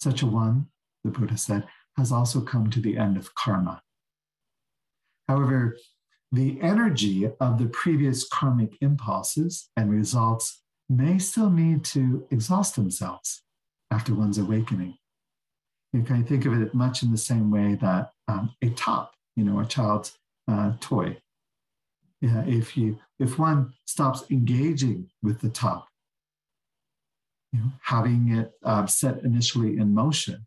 Such 0.00 0.22
a 0.22 0.26
one, 0.26 0.68
the 1.04 1.10
Buddha 1.10 1.36
said, 1.36 1.66
has 1.98 2.12
also 2.12 2.40
come 2.40 2.70
to 2.70 2.80
the 2.80 2.96
end 2.96 3.18
of 3.18 3.34
karma. 3.34 3.82
However, 5.28 5.76
the 6.32 6.58
energy 6.62 7.30
of 7.40 7.58
the 7.58 7.66
previous 7.66 8.26
karmic 8.26 8.76
impulses 8.80 9.68
and 9.76 9.90
results 9.90 10.62
may 10.88 11.18
still 11.18 11.50
need 11.50 11.84
to 11.84 12.26
exhaust 12.30 12.74
themselves 12.76 13.42
after 13.90 14.14
one's 14.14 14.38
awakening. 14.38 14.96
You 15.92 16.02
can 16.02 16.24
think 16.24 16.46
of 16.46 16.60
it 16.60 16.74
much 16.74 17.02
in 17.02 17.10
the 17.10 17.18
same 17.18 17.50
way 17.50 17.74
that 17.80 18.12
um, 18.28 18.54
a 18.62 18.70
top, 18.70 19.12
you 19.36 19.44
know, 19.44 19.60
a 19.60 19.66
child's 19.66 20.18
uh, 20.48 20.72
toy. 20.80 21.18
Yeah, 22.20 22.44
if 22.46 22.76
you 22.76 22.98
if 23.18 23.38
one 23.38 23.72
stops 23.84 24.24
engaging 24.30 25.10
with 25.22 25.40
the 25.40 25.50
top, 25.50 25.86
you 27.52 27.60
know, 27.60 27.72
having 27.82 28.32
it 28.32 28.52
uh, 28.62 28.86
set 28.86 29.22
initially 29.22 29.76
in 29.76 29.94
motion, 29.94 30.46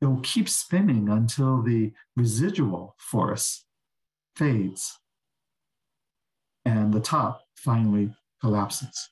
it 0.00 0.06
will 0.06 0.20
keep 0.22 0.48
spinning 0.48 1.08
until 1.08 1.62
the 1.62 1.92
residual 2.16 2.96
force 2.98 3.64
fades 4.34 4.98
and 6.64 6.92
the 6.92 7.00
top 7.00 7.42
finally 7.54 8.14
collapses. 8.40 9.10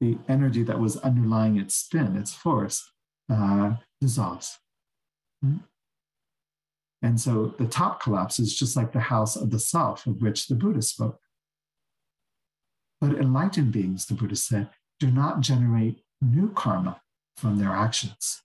The 0.00 0.18
energy 0.28 0.62
that 0.64 0.78
was 0.78 0.96
underlying 0.98 1.58
its 1.58 1.74
spin, 1.74 2.16
its 2.16 2.34
force, 2.34 2.90
uh, 3.30 3.74
dissolves. 4.00 4.58
Hmm? 5.42 5.58
And 7.02 7.20
so 7.20 7.54
the 7.58 7.66
top 7.66 8.00
collapses 8.00 8.56
just 8.56 8.76
like 8.76 8.92
the 8.92 9.00
house 9.00 9.34
of 9.36 9.50
the 9.50 9.58
self 9.58 10.06
of 10.06 10.22
which 10.22 10.46
the 10.46 10.54
Buddha 10.54 10.82
spoke. 10.82 11.18
But 13.00 13.16
enlightened 13.16 13.72
beings, 13.72 14.06
the 14.06 14.14
Buddha 14.14 14.36
said, 14.36 14.70
do 15.00 15.10
not 15.10 15.40
generate 15.40 16.02
new 16.20 16.50
karma 16.50 17.00
from 17.36 17.58
their 17.58 17.70
actions. 17.70 18.42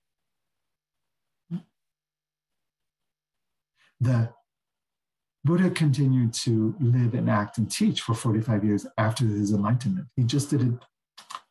The 3.99 4.29
Buddha 5.43 5.69
continued 5.69 6.33
to 6.33 6.75
live 6.79 7.13
and 7.13 7.29
act 7.29 7.57
and 7.57 7.71
teach 7.71 8.01
for 8.01 8.13
45 8.13 8.63
years 8.63 8.87
after 8.97 9.25
his 9.25 9.51
enlightenment. 9.51 10.07
He 10.15 10.23
just 10.23 10.49
didn't 10.49 10.83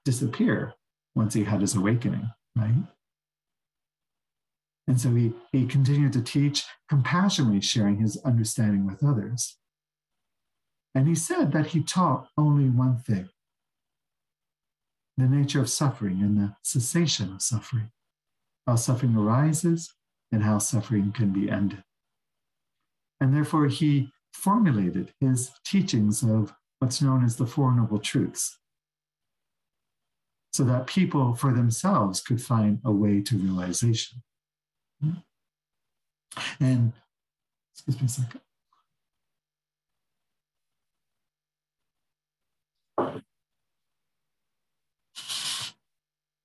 disappear 0.04 0.74
once 1.14 1.34
he 1.34 1.44
had 1.44 1.60
his 1.60 1.76
awakening, 1.76 2.30
right? 2.56 2.74
And 4.88 5.00
so 5.00 5.14
he, 5.14 5.32
he 5.52 5.66
continued 5.66 6.12
to 6.12 6.22
teach, 6.22 6.64
compassionately 6.88 7.60
sharing 7.60 7.98
his 7.98 8.16
understanding 8.18 8.86
with 8.86 9.02
others. 9.02 9.56
And 10.94 11.08
he 11.08 11.14
said 11.14 11.52
that 11.52 11.68
he 11.68 11.82
taught 11.82 12.28
only 12.38 12.70
one 12.70 12.98
thing 12.98 13.28
the 15.18 15.26
nature 15.26 15.60
of 15.60 15.70
suffering 15.70 16.20
and 16.20 16.36
the 16.36 16.54
cessation 16.62 17.32
of 17.32 17.42
suffering, 17.42 17.90
how 18.66 18.76
suffering 18.76 19.16
arises 19.16 19.94
and 20.30 20.42
how 20.42 20.58
suffering 20.58 21.10
can 21.10 21.32
be 21.32 21.50
ended. 21.50 21.82
And 23.20 23.34
therefore, 23.34 23.68
he 23.68 24.10
formulated 24.34 25.14
his 25.18 25.50
teachings 25.64 26.22
of 26.22 26.54
what's 26.78 27.00
known 27.00 27.24
as 27.24 27.36
the 27.36 27.46
Four 27.46 27.74
Noble 27.74 27.98
Truths 27.98 28.58
so 30.52 30.64
that 30.64 30.86
people 30.86 31.34
for 31.34 31.52
themselves 31.52 32.20
could 32.20 32.40
find 32.40 32.80
a 32.84 32.90
way 32.90 33.20
to 33.20 33.36
realization. 33.36 34.22
And, 36.60 36.92
excuse 37.74 38.00
me 38.00 38.06
a 38.06 38.08
second. 38.08 38.40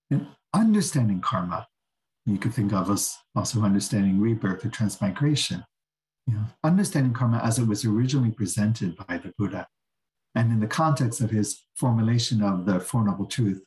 And 0.09 0.27
understanding 0.53 1.21
karma, 1.21 1.67
you 2.25 2.37
could 2.37 2.53
think 2.53 2.73
of 2.73 2.89
as 2.89 3.17
also 3.35 3.61
understanding 3.61 4.19
rebirth 4.19 4.65
or 4.65 4.69
transmigration. 4.69 5.65
You 6.27 6.35
know, 6.35 6.45
understanding 6.63 7.13
karma 7.13 7.41
as 7.43 7.57
it 7.57 7.67
was 7.67 7.83
originally 7.83 8.31
presented 8.31 8.95
by 9.07 9.17
the 9.17 9.33
Buddha, 9.37 9.67
and 10.35 10.51
in 10.51 10.59
the 10.59 10.67
context 10.67 11.19
of 11.19 11.31
his 11.31 11.65
formulation 11.75 12.43
of 12.43 12.65
the 12.65 12.79
Four 12.79 13.05
Noble 13.05 13.25
Truth, 13.25 13.63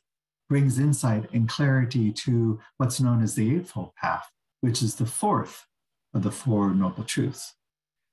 brings 0.47 0.79
insight 0.79 1.29
and 1.33 1.49
clarity 1.49 2.11
to 2.11 2.59
what's 2.77 3.01
known 3.01 3.21
as 3.21 3.35
the 3.35 3.55
Eightfold 3.55 3.93
Path, 3.95 4.29
which 4.65 4.81
is 4.81 4.95
the 4.95 5.05
fourth 5.05 5.67
of 6.15 6.23
the 6.23 6.31
Four 6.31 6.73
Noble 6.73 7.03
Truths. 7.03 7.53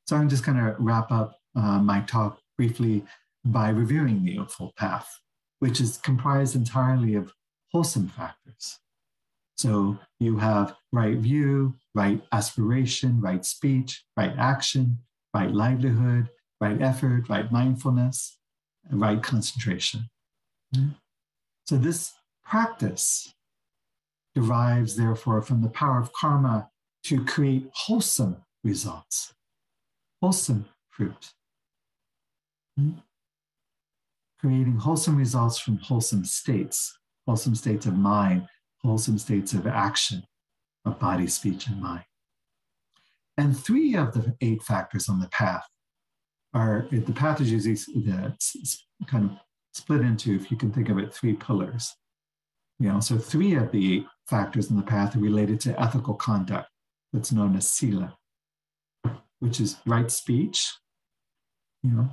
So 0.06 0.16
I'm 0.16 0.28
just 0.28 0.44
going 0.44 0.58
to 0.58 0.76
wrap 0.78 1.10
up 1.10 1.34
uh, 1.56 1.78
my 1.78 2.02
talk 2.02 2.40
briefly 2.58 3.06
by 3.42 3.70
reviewing 3.70 4.22
the 4.22 4.38
Eightfold 4.38 4.76
Path, 4.76 5.08
which 5.60 5.80
is 5.80 5.96
comprised 5.96 6.54
entirely 6.54 7.14
of 7.14 7.32
wholesome 7.70 8.08
factors. 8.08 8.78
So 9.56 9.98
you 10.20 10.36
have 10.36 10.76
right 10.92 11.16
view, 11.16 11.74
right 11.94 12.20
aspiration, 12.32 13.18
right 13.22 13.46
speech, 13.46 14.04
right 14.14 14.34
action, 14.36 14.98
right 15.34 15.50
livelihood, 15.50 16.28
right 16.60 16.82
effort, 16.82 17.30
right 17.30 17.50
mindfulness, 17.50 18.38
right 18.90 19.22
concentration. 19.22 20.10
So 21.64 21.78
this 21.78 22.12
practice 22.44 23.32
derives, 24.34 24.96
therefore, 24.96 25.42
from 25.42 25.62
the 25.62 25.68
power 25.68 26.00
of 26.00 26.12
karma 26.12 26.68
to 27.04 27.24
create 27.24 27.68
wholesome 27.74 28.36
results, 28.64 29.34
wholesome 30.20 30.66
fruit. 30.90 31.32
Hmm? 32.76 32.92
Creating 34.40 34.76
wholesome 34.76 35.16
results 35.16 35.58
from 35.58 35.78
wholesome 35.78 36.24
states, 36.24 36.98
wholesome 37.26 37.54
states 37.54 37.86
of 37.86 37.96
mind, 37.96 38.46
wholesome 38.82 39.18
states 39.18 39.52
of 39.52 39.66
action, 39.66 40.24
of 40.84 40.98
body, 40.98 41.26
speech, 41.26 41.66
and 41.68 41.80
mind. 41.80 42.04
And 43.36 43.56
three 43.56 43.94
of 43.94 44.12
the 44.12 44.36
eight 44.40 44.62
factors 44.62 45.08
on 45.08 45.20
the 45.20 45.28
path 45.28 45.66
are 46.54 46.86
the 46.90 47.12
path 47.12 47.40
is 47.40 47.50
usually 47.50 47.76
kind 49.06 49.30
of 49.30 49.38
split 49.72 50.02
into, 50.02 50.34
if 50.34 50.50
you 50.50 50.56
can 50.56 50.70
think 50.70 50.88
of 50.88 50.98
it, 50.98 51.14
three 51.14 51.34
pillars. 51.34 51.94
You 52.82 52.88
know, 52.88 52.98
so 52.98 53.16
three 53.16 53.54
of 53.54 53.70
the 53.70 53.94
eight 53.94 54.06
factors 54.26 54.68
in 54.68 54.76
the 54.76 54.82
path 54.82 55.14
are 55.14 55.20
related 55.20 55.60
to 55.60 55.80
ethical 55.80 56.14
conduct, 56.14 56.68
that's 57.12 57.30
known 57.30 57.54
as 57.54 57.70
sila, 57.70 58.18
which 59.38 59.60
is 59.60 59.76
right 59.86 60.10
speech, 60.10 60.68
you 61.84 61.92
know, 61.92 62.08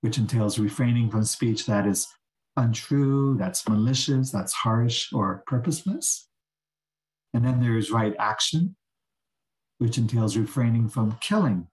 which 0.00 0.16
entails 0.16 0.58
refraining 0.58 1.10
from 1.10 1.24
speech 1.24 1.66
that 1.66 1.86
is 1.86 2.08
untrue, 2.56 3.36
that's 3.38 3.68
malicious, 3.68 4.30
that's 4.30 4.54
harsh 4.54 5.12
or 5.12 5.44
purposeless. 5.46 6.30
And 7.34 7.44
then 7.44 7.60
there's 7.60 7.90
right 7.90 8.16
action, 8.18 8.74
which 9.76 9.98
entails 9.98 10.34
refraining 10.34 10.88
from 10.88 11.18
killing 11.20 11.68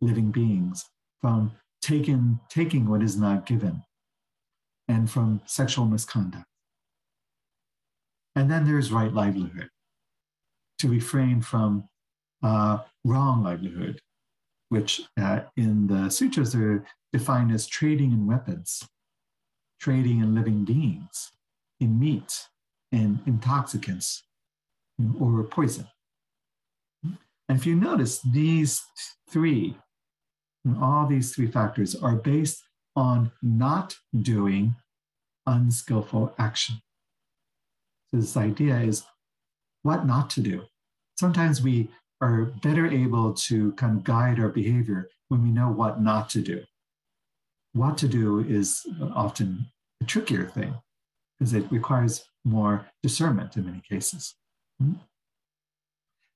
living 0.00 0.30
beings, 0.30 0.86
from 1.20 1.52
taking, 1.82 2.40
taking 2.48 2.88
what 2.88 3.02
is 3.02 3.18
not 3.18 3.44
given, 3.44 3.82
and 4.88 5.10
from 5.10 5.42
sexual 5.44 5.84
misconduct. 5.84 6.46
And 8.34 8.50
then 8.50 8.64
there's 8.64 8.90
right 8.92 9.12
livelihood, 9.12 9.68
to 10.78 10.88
refrain 10.88 11.40
from 11.42 11.88
uh, 12.42 12.78
wrong 13.04 13.44
livelihood, 13.44 14.00
which 14.68 15.02
uh, 15.20 15.40
in 15.56 15.86
the 15.86 16.10
sutras 16.10 16.54
are 16.54 16.84
defined 17.12 17.52
as 17.52 17.66
trading 17.66 18.10
in 18.10 18.26
weapons, 18.26 18.88
trading 19.80 20.20
in 20.20 20.34
living 20.34 20.64
beings, 20.64 21.30
in 21.78 21.98
meat, 21.98 22.48
in 22.90 23.20
intoxicants, 23.26 24.22
or 25.20 25.42
poison. 25.44 25.86
And 27.48 27.58
if 27.58 27.66
you 27.66 27.74
notice, 27.76 28.20
these 28.20 28.82
three, 29.28 29.76
all 30.80 31.06
these 31.06 31.34
three 31.34 31.48
factors 31.48 31.94
are 31.94 32.16
based 32.16 32.62
on 32.96 33.32
not 33.42 33.96
doing 34.18 34.76
unskillful 35.46 36.34
action. 36.38 36.76
So 38.12 38.20
this 38.20 38.36
idea 38.36 38.78
is 38.78 39.04
what 39.82 40.06
not 40.06 40.30
to 40.30 40.40
do. 40.40 40.64
Sometimes 41.18 41.62
we 41.62 41.88
are 42.20 42.44
better 42.62 42.86
able 42.86 43.32
to 43.34 43.72
kind 43.72 43.98
of 43.98 44.04
guide 44.04 44.38
our 44.38 44.48
behavior 44.48 45.08
when 45.28 45.42
we 45.42 45.50
know 45.50 45.68
what 45.68 46.00
not 46.00 46.28
to 46.30 46.40
do. 46.40 46.62
What 47.72 47.96
to 47.98 48.08
do 48.08 48.40
is 48.40 48.86
often 49.14 49.66
a 50.00 50.04
trickier 50.04 50.46
thing 50.46 50.74
because 51.38 51.54
it 51.54 51.70
requires 51.70 52.24
more 52.44 52.86
discernment 53.02 53.56
in 53.56 53.64
many 53.64 53.80
cases. 53.80 54.34
Hmm? 54.78 54.94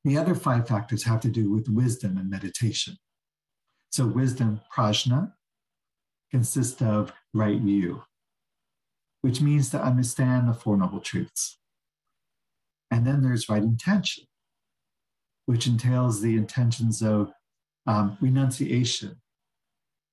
The 0.05 0.17
other 0.17 0.35
five 0.35 0.67
factors 0.67 1.05
have 1.05 1.21
to 1.21 1.29
do 1.29 1.51
with 1.51 1.69
wisdom 1.69 2.17
and 2.17 2.31
meditation. 2.31 2.97
So, 3.91 4.07
wisdom, 4.07 4.61
prajna, 4.75 5.33
consists 6.31 6.81
of 6.81 7.13
right 7.35 7.61
view, 7.61 8.05
which 9.23 9.41
means 9.41 9.71
to 9.71 9.83
understand 9.83 10.49
the 10.49 10.55
Four 10.55 10.77
Noble 10.77 11.01
Truths. 11.01 11.59
And 12.97 13.07
then 13.07 13.23
there's 13.23 13.51
right 13.51 13.63
intention, 13.63 14.25
which 15.45 15.67
entails 15.67 16.23
the 16.23 16.35
intentions 16.35 17.03
of 17.03 17.31
um, 17.87 18.17
renunciation, 18.23 19.21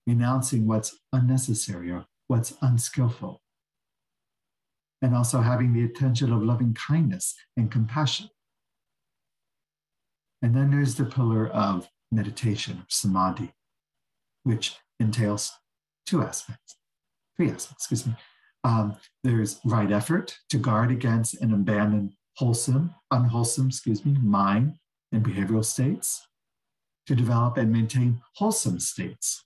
renouncing 0.05 0.67
what's 0.67 0.93
unnecessary 1.13 1.91
or 1.91 2.03
what's 2.27 2.55
unskillful, 2.61 3.41
and 5.01 5.15
also 5.15 5.39
having 5.39 5.71
the 5.71 5.79
intention 5.79 6.33
of 6.33 6.43
loving 6.43 6.73
kindness 6.73 7.35
and 7.55 7.71
compassion. 7.71 8.27
And 10.41 10.53
then 10.53 10.69
there's 10.69 10.95
the 10.95 11.05
pillar 11.05 11.47
of 11.47 11.87
meditation, 12.11 12.83
samadhi, 12.89 13.53
which 14.43 14.75
entails 14.99 15.53
two 16.05 16.21
aspects, 16.21 16.75
three 17.37 17.49
aspects, 17.49 17.85
excuse 17.85 18.05
me. 18.05 18.15
Um, 18.65 18.97
there's 19.23 19.61
right 19.63 19.89
effort 19.89 20.37
to 20.49 20.57
guard 20.57 20.91
against 20.91 21.41
and 21.41 21.53
abandon 21.53 22.17
wholesome, 22.37 22.95
unwholesome, 23.11 23.67
excuse 23.67 24.05
me, 24.05 24.17
mind 24.21 24.75
and 25.11 25.23
behavioral 25.23 25.63
states, 25.63 26.27
to 27.05 27.15
develop 27.15 27.57
and 27.57 27.71
maintain 27.71 28.21
wholesome 28.35 28.79
states, 28.79 29.43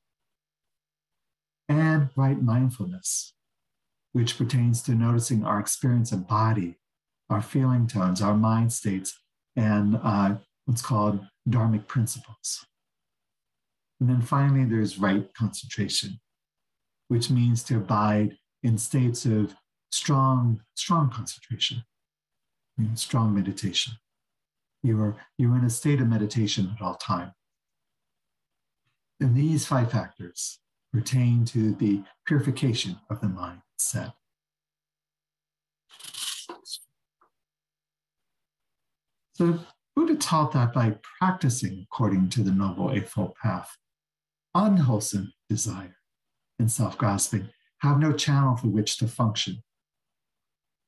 and 1.67 2.09
right 2.15 2.41
mindfulness, 2.41 3.33
which 4.13 4.37
pertains 4.37 4.81
to 4.83 4.93
noticing 4.93 5.43
our 5.43 5.59
experience 5.59 6.11
of 6.11 6.27
body, 6.27 6.77
our 7.29 7.41
feeling 7.41 7.87
tones, 7.87 8.21
our 8.21 8.35
mind 8.35 8.71
states, 8.71 9.19
and 9.55 9.99
uh, 10.03 10.35
what's 10.65 10.81
called 10.81 11.19
dharmic 11.49 11.87
principles. 11.87 12.65
And 13.99 14.07
then 14.07 14.21
finally, 14.21 14.63
there's 14.63 14.99
right 14.99 15.33
concentration, 15.33 16.19
which 17.07 17.29
means 17.29 17.63
to 17.63 17.77
abide 17.77 18.37
in 18.63 18.77
states 18.77 19.25
of 19.25 19.55
strong, 19.91 20.61
strong 20.75 21.09
concentration, 21.09 21.83
you 22.77 22.85
know, 22.85 22.95
strong 22.95 23.33
meditation. 23.33 23.93
You 24.83 25.01
are 25.01 25.17
you're 25.37 25.57
in 25.57 25.65
a 25.65 25.69
state 25.69 25.99
of 26.01 26.07
meditation 26.07 26.71
at 26.75 26.81
all 26.81 26.95
time. 26.95 27.33
And 29.19 29.35
these 29.35 29.65
five 29.65 29.91
factors 29.91 30.59
pertain 30.93 31.43
to 31.45 31.73
the 31.73 32.03
purification 32.25 32.97
of 33.09 33.19
the 33.19 33.27
mind 33.27 33.61
set. 33.77 34.13
So 39.33 39.59
Buddha 39.95 40.15
taught 40.15 40.51
that 40.53 40.73
by 40.73 40.97
practicing 41.19 41.85
according 41.91 42.29
to 42.29 42.43
the 42.43 42.51
Noble 42.51 42.91
Eightfold 42.91 43.35
Path, 43.41 43.75
unwholesome 44.53 45.33
desire 45.49 45.95
and 46.59 46.71
self 46.71 46.97
grasping 46.97 47.49
have 47.79 47.99
no 47.99 48.11
channel 48.11 48.55
for 48.55 48.67
which 48.67 48.97
to 48.97 49.07
function. 49.07 49.63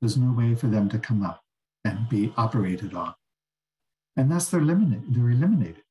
There's 0.02 0.18
no 0.18 0.32
way 0.32 0.56
for 0.56 0.68
them 0.68 0.90
to 0.90 0.98
come 0.98 1.24
up 1.24 1.44
and 1.86 2.10
be 2.10 2.34
operated 2.38 2.94
on. 2.94 3.14
And 4.16 4.32
thus 4.32 4.50
they're 4.50 4.62
eliminated. 4.62 5.16
They're 5.16 5.30
eliminated. 5.30 5.84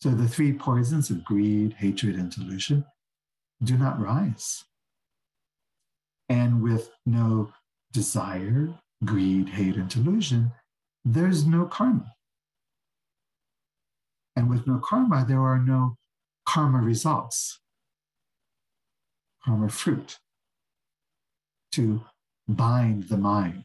So 0.00 0.10
the 0.10 0.28
three 0.28 0.52
poisons 0.52 1.10
of 1.10 1.24
greed, 1.24 1.74
hatred, 1.74 2.16
and 2.16 2.30
delusion 2.30 2.84
do 3.62 3.76
not 3.76 4.00
rise. 4.00 4.64
And 6.28 6.62
with 6.62 6.90
no 7.06 7.52
desire, 7.92 8.74
greed, 9.04 9.48
hate, 9.48 9.76
and 9.76 9.88
delusion, 9.88 10.52
there's 11.04 11.46
no 11.46 11.64
karma. 11.64 12.12
And 14.34 14.50
with 14.50 14.66
no 14.66 14.78
karma, 14.78 15.24
there 15.26 15.40
are 15.40 15.58
no 15.58 15.96
karma 16.44 16.78
results, 16.78 17.58
karma 19.44 19.70
fruit 19.70 20.18
to 21.72 22.02
bind 22.46 23.04
the 23.04 23.16
mind. 23.16 23.64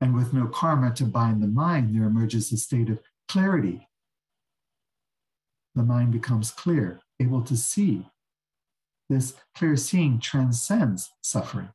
And 0.00 0.14
with 0.14 0.32
no 0.32 0.46
karma 0.46 0.92
to 0.94 1.04
bind 1.04 1.42
the 1.42 1.48
mind, 1.48 1.94
there 1.94 2.06
emerges 2.06 2.50
a 2.52 2.56
state 2.56 2.88
of 2.88 3.00
clarity. 3.28 3.88
The 5.74 5.82
mind 5.82 6.12
becomes 6.12 6.50
clear, 6.50 7.00
able 7.20 7.42
to 7.42 7.56
see. 7.56 8.06
This 9.08 9.34
clear 9.54 9.76
seeing 9.76 10.20
transcends 10.20 11.10
suffering. 11.20 11.70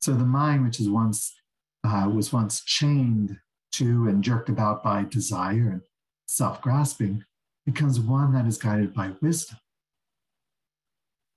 So 0.00 0.12
the 0.12 0.24
mind, 0.24 0.64
which 0.64 0.80
is 0.80 0.88
once 0.88 1.34
uh, 1.82 2.10
was 2.12 2.32
once 2.32 2.62
chained 2.62 3.38
to 3.72 4.08
and 4.08 4.22
jerked 4.22 4.48
about 4.48 4.82
by 4.82 5.04
desire 5.04 5.68
and 5.70 5.82
self-grasping, 6.28 7.24
becomes 7.66 7.98
one 7.98 8.32
that 8.32 8.46
is 8.46 8.58
guided 8.58 8.94
by 8.94 9.12
wisdom 9.20 9.58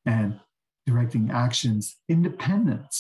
and 0.06 0.40
directing 0.86 1.32
actions 1.32 1.98
independent 2.08 2.94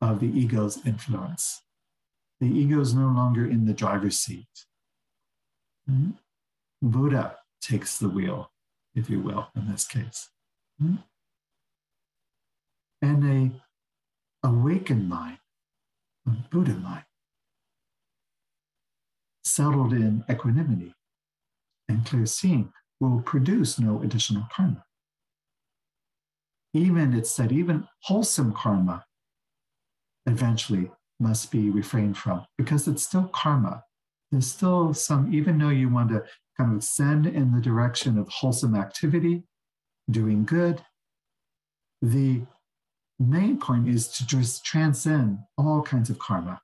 of 0.00 0.20
the 0.20 0.26
ego's 0.26 0.84
influence. 0.86 1.62
The 2.40 2.46
ego 2.46 2.80
is 2.80 2.94
no 2.94 3.06
longer 3.06 3.46
in 3.48 3.66
the 3.66 3.72
driver's 3.72 4.18
seat. 4.18 4.46
Mm-hmm. 5.90 6.10
Buddha 6.82 7.36
takes 7.62 7.98
the 7.98 8.08
wheel, 8.08 8.50
if 8.94 9.08
you 9.08 9.20
will, 9.20 9.48
in 9.56 9.70
this 9.70 9.86
case. 9.86 10.28
Mm-hmm. 10.82 10.96
And 13.02 13.24
a 14.44 14.46
awakened 14.46 15.08
mind, 15.08 15.38
a 16.26 16.30
Buddha 16.50 16.74
mind, 16.74 17.04
settled 19.44 19.92
in 19.92 20.24
equanimity 20.30 20.94
and 21.88 22.04
clear 22.04 22.26
seeing 22.26 22.72
will 23.00 23.20
produce 23.20 23.78
no 23.78 24.02
additional 24.02 24.46
karma. 24.54 24.84
Even, 26.74 27.14
it's 27.14 27.30
said, 27.30 27.52
even 27.52 27.86
wholesome 28.02 28.52
karma 28.52 29.04
eventually 30.26 30.90
must 31.18 31.50
be 31.50 31.70
refrained 31.70 32.16
from 32.16 32.44
because 32.58 32.86
it's 32.88 33.02
still 33.02 33.28
karma. 33.32 33.82
There's 34.30 34.46
still 34.46 34.92
some, 34.92 35.32
even 35.32 35.58
though 35.58 35.70
you 35.70 35.88
want 35.88 36.10
to 36.10 36.24
kind 36.58 36.74
of 36.74 36.82
send 36.82 37.26
in 37.26 37.52
the 37.52 37.60
direction 37.60 38.18
of 38.18 38.28
wholesome 38.28 38.74
activity, 38.74 39.44
doing 40.10 40.44
good, 40.44 40.82
the 42.02 42.42
main 43.18 43.58
point 43.58 43.88
is 43.88 44.08
to 44.08 44.26
just 44.26 44.64
transcend 44.64 45.38
all 45.56 45.82
kinds 45.82 46.10
of 46.10 46.18
karma. 46.18 46.60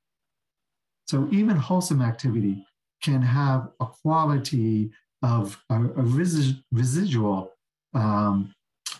So 1.06 1.28
even 1.30 1.56
wholesome 1.56 2.02
activity 2.02 2.66
can 3.02 3.22
have 3.22 3.68
a 3.80 3.86
quality 3.86 4.92
of 5.22 5.62
a, 5.70 5.76
a 5.76 6.02
resi- 6.02 6.62
residual 6.72 7.52
um, 7.94 8.54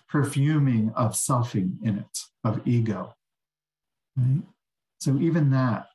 perfuming 0.09 0.93
of 0.95 1.13
selfing 1.13 1.83
in 1.83 1.99
it, 1.99 2.19
of 2.45 2.61
ego. 2.67 3.15
Right? 4.17 4.43
So 5.01 5.19
even 5.19 5.51
that 5.51 5.89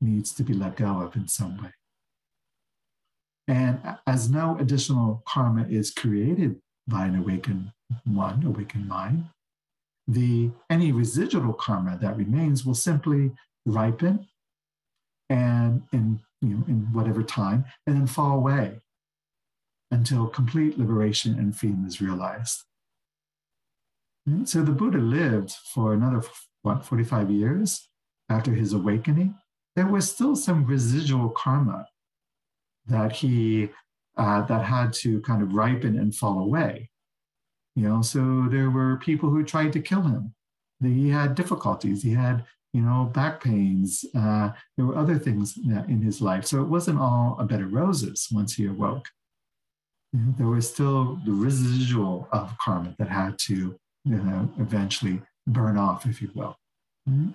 needs 0.00 0.32
to 0.34 0.42
be 0.42 0.54
let 0.54 0.76
go 0.76 1.00
of 1.00 1.16
in 1.16 1.28
some 1.28 1.62
way. 1.62 1.70
And 3.46 3.80
as 4.06 4.30
no 4.30 4.56
additional 4.58 5.22
karma 5.26 5.66
is 5.68 5.90
created 5.90 6.56
by 6.88 7.06
an 7.06 7.16
awakened 7.16 7.72
one, 8.04 8.44
awakened 8.44 8.88
mind, 8.88 9.26
the 10.06 10.50
any 10.70 10.92
residual 10.92 11.52
karma 11.52 11.98
that 12.00 12.16
remains 12.16 12.64
will 12.64 12.74
simply 12.74 13.32
ripen 13.66 14.26
and 15.30 15.82
in 15.92 16.20
you 16.42 16.48
know 16.48 16.64
in 16.68 16.92
whatever 16.92 17.22
time 17.22 17.64
and 17.86 17.96
then 17.96 18.06
fall 18.06 18.36
away 18.36 18.80
until 19.90 20.26
complete 20.26 20.78
liberation 20.78 21.38
and 21.38 21.56
freedom 21.56 21.86
is 21.86 22.00
realized. 22.00 22.62
Hmm? 24.26 24.44
So 24.44 24.62
the 24.62 24.72
Buddha 24.72 24.98
lived 24.98 25.52
for 25.72 25.94
another 25.94 26.22
what 26.64 26.84
45 26.84 27.30
years 27.30 27.88
after 28.28 28.52
his 28.52 28.72
awakening, 28.72 29.34
there 29.76 29.86
was 29.86 30.10
still 30.10 30.34
some 30.34 30.64
residual 30.64 31.28
karma 31.30 31.86
that 32.86 33.12
he 33.12 33.68
uh, 34.16 34.42
that 34.42 34.64
had 34.64 34.92
to 34.92 35.20
kind 35.22 35.42
of 35.42 35.54
ripen 35.54 35.98
and 35.98 36.14
fall 36.14 36.40
away. 36.40 36.90
You 37.76 37.88
know, 37.88 38.02
so 38.02 38.46
there 38.50 38.70
were 38.70 38.96
people 38.96 39.30
who 39.30 39.42
tried 39.44 39.72
to 39.72 39.80
kill 39.80 40.02
him. 40.02 40.34
He 40.80 41.08
had 41.10 41.34
difficulties. 41.34 42.02
He 42.02 42.12
had, 42.12 42.44
you 42.72 42.82
know, 42.82 43.10
back 43.12 43.42
pains. 43.42 44.04
Uh, 44.14 44.50
there 44.76 44.86
were 44.86 44.96
other 44.96 45.18
things 45.18 45.56
in 45.56 46.00
his 46.02 46.20
life. 46.20 46.44
So 46.44 46.62
it 46.62 46.68
wasn't 46.68 47.00
all 47.00 47.36
a 47.40 47.44
bed 47.44 47.62
of 47.62 47.72
roses 47.72 48.28
once 48.30 48.54
he 48.54 48.66
awoke. 48.66 49.08
You 50.12 50.20
know, 50.20 50.34
there 50.38 50.46
was 50.46 50.68
still 50.68 51.18
the 51.24 51.32
residual 51.32 52.28
of 52.32 52.56
karma 52.58 52.94
that 52.98 53.08
had 53.08 53.38
to 53.46 53.74
you 54.04 54.16
know, 54.16 54.48
eventually 54.58 55.20
burn 55.46 55.76
off, 55.76 56.06
if 56.06 56.22
you 56.22 56.30
will. 56.34 56.56
Mm-hmm. 57.08 57.30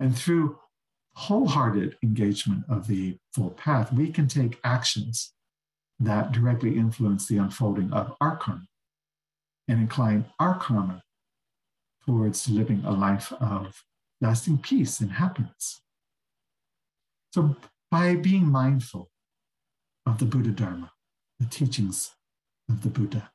And 0.00 0.16
through 0.16 0.58
wholehearted 1.14 1.96
engagement 2.02 2.64
of 2.68 2.86
the 2.86 3.18
full 3.32 3.50
path, 3.50 3.92
we 3.92 4.10
can 4.10 4.28
take 4.28 4.58
actions 4.62 5.32
that 5.98 6.32
directly 6.32 6.76
influence 6.76 7.26
the 7.26 7.38
unfolding 7.38 7.92
of 7.92 8.14
our 8.20 8.36
karma 8.36 8.66
and 9.66 9.80
incline 9.80 10.26
our 10.38 10.58
karma 10.58 11.02
towards 12.04 12.48
living 12.48 12.82
a 12.84 12.92
life 12.92 13.32
of 13.40 13.82
lasting 14.20 14.58
peace 14.58 15.00
and 15.00 15.12
happiness. 15.12 15.80
So, 17.32 17.56
by 17.90 18.14
being 18.16 18.46
mindful 18.46 19.10
of 20.04 20.18
the 20.18 20.24
Buddha 20.24 20.50
Dharma, 20.50 20.92
the 21.38 21.46
teachings 21.46 22.12
of 22.68 22.82
the 22.82 22.88
Buddha 22.88 23.30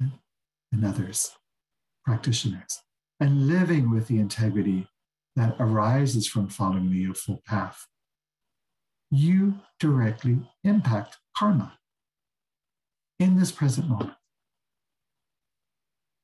and 0.00 0.84
others, 0.84 1.30
practitioners, 2.08 2.80
and 3.20 3.46
living 3.46 3.90
with 3.90 4.06
the 4.06 4.18
integrity 4.18 4.88
that 5.36 5.54
arises 5.60 6.26
from 6.26 6.48
following 6.48 6.90
the 6.90 7.04
Eightfold 7.04 7.44
Path, 7.44 7.86
you 9.10 9.56
directly 9.78 10.38
impact 10.64 11.18
karma 11.36 11.74
in 13.18 13.38
this 13.38 13.52
present 13.52 13.90
moment. 13.90 14.14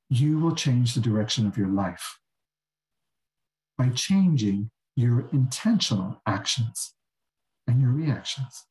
You 0.08 0.38
will 0.38 0.54
change 0.54 0.94
the 0.94 1.02
direction 1.02 1.46
of 1.46 1.58
your 1.58 1.68
life 1.68 2.18
by 3.76 3.90
changing 3.90 4.70
your 4.96 5.28
intentional 5.34 6.22
actions 6.26 6.94
and 7.66 7.82
your 7.82 7.90
reactions. 7.90 8.64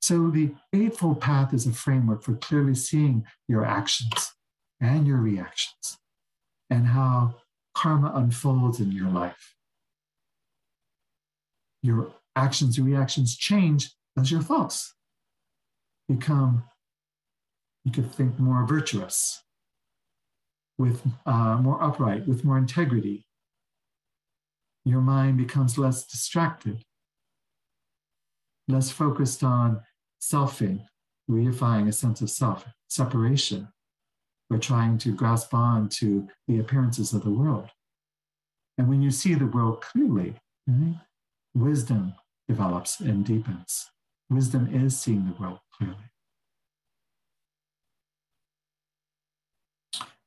So, 0.00 0.30
the 0.30 0.54
Eightfold 0.72 1.20
Path 1.20 1.52
is 1.52 1.66
a 1.66 1.72
framework 1.72 2.22
for 2.22 2.34
clearly 2.34 2.74
seeing 2.74 3.24
your 3.48 3.64
actions 3.64 4.32
and 4.80 5.06
your 5.06 5.18
reactions 5.18 5.98
and 6.70 6.86
how 6.86 7.36
karma 7.74 8.12
unfolds 8.14 8.80
in 8.80 8.92
your 8.92 9.08
life. 9.08 9.54
Your 11.82 12.12
actions 12.36 12.78
and 12.78 12.86
reactions 12.86 13.36
change 13.36 13.90
as 14.18 14.30
your 14.30 14.42
thoughts 14.42 14.94
become, 16.08 16.64
you 17.84 17.92
could 17.92 18.12
think, 18.12 18.38
more 18.38 18.66
virtuous, 18.66 19.42
with 20.76 21.02
uh, 21.26 21.56
more 21.56 21.82
upright, 21.82 22.26
with 22.26 22.44
more 22.44 22.58
integrity. 22.58 23.26
Your 24.84 25.00
mind 25.00 25.36
becomes 25.36 25.76
less 25.78 26.04
distracted, 26.04 26.82
less 28.66 28.90
focused 28.90 29.44
on 29.44 29.82
selfing, 30.20 30.86
reifying 31.30 31.88
a 31.88 31.92
sense 31.92 32.20
of 32.20 32.30
self, 32.30 32.66
separation, 32.88 33.68
we're 34.50 34.58
trying 34.58 34.98
to 34.98 35.12
grasp 35.12 35.52
on 35.52 35.88
to 35.90 36.26
the 36.46 36.58
appearances 36.58 37.12
of 37.12 37.22
the 37.22 37.30
world. 37.30 37.68
And 38.78 38.88
when 38.88 39.02
you 39.02 39.10
see 39.10 39.34
the 39.34 39.46
world 39.46 39.82
clearly, 39.82 40.34
wisdom 41.54 42.14
develops 42.48 43.00
and 43.00 43.24
deepens. 43.24 43.90
Wisdom 44.30 44.72
is 44.72 44.98
seeing 44.98 45.26
the 45.26 45.40
world 45.40 45.58
clearly. 45.76 45.96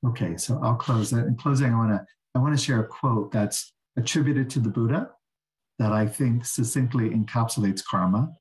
Okay, 0.05 0.37
so 0.37 0.59
I'll 0.63 0.75
close 0.75 1.13
it. 1.13 1.25
In 1.25 1.35
closing, 1.35 1.73
I 1.73 1.77
want 1.77 1.91
to 1.91 2.05
I 2.33 2.39
want 2.39 2.57
to 2.57 2.63
share 2.63 2.79
a 2.79 2.87
quote 2.87 3.31
that's 3.31 3.73
attributed 3.97 4.49
to 4.51 4.59
the 4.59 4.69
Buddha 4.69 5.11
that 5.79 5.91
I 5.91 6.07
think 6.07 6.45
succinctly 6.45 7.09
encapsulates 7.09 7.83
karma, 7.83 8.33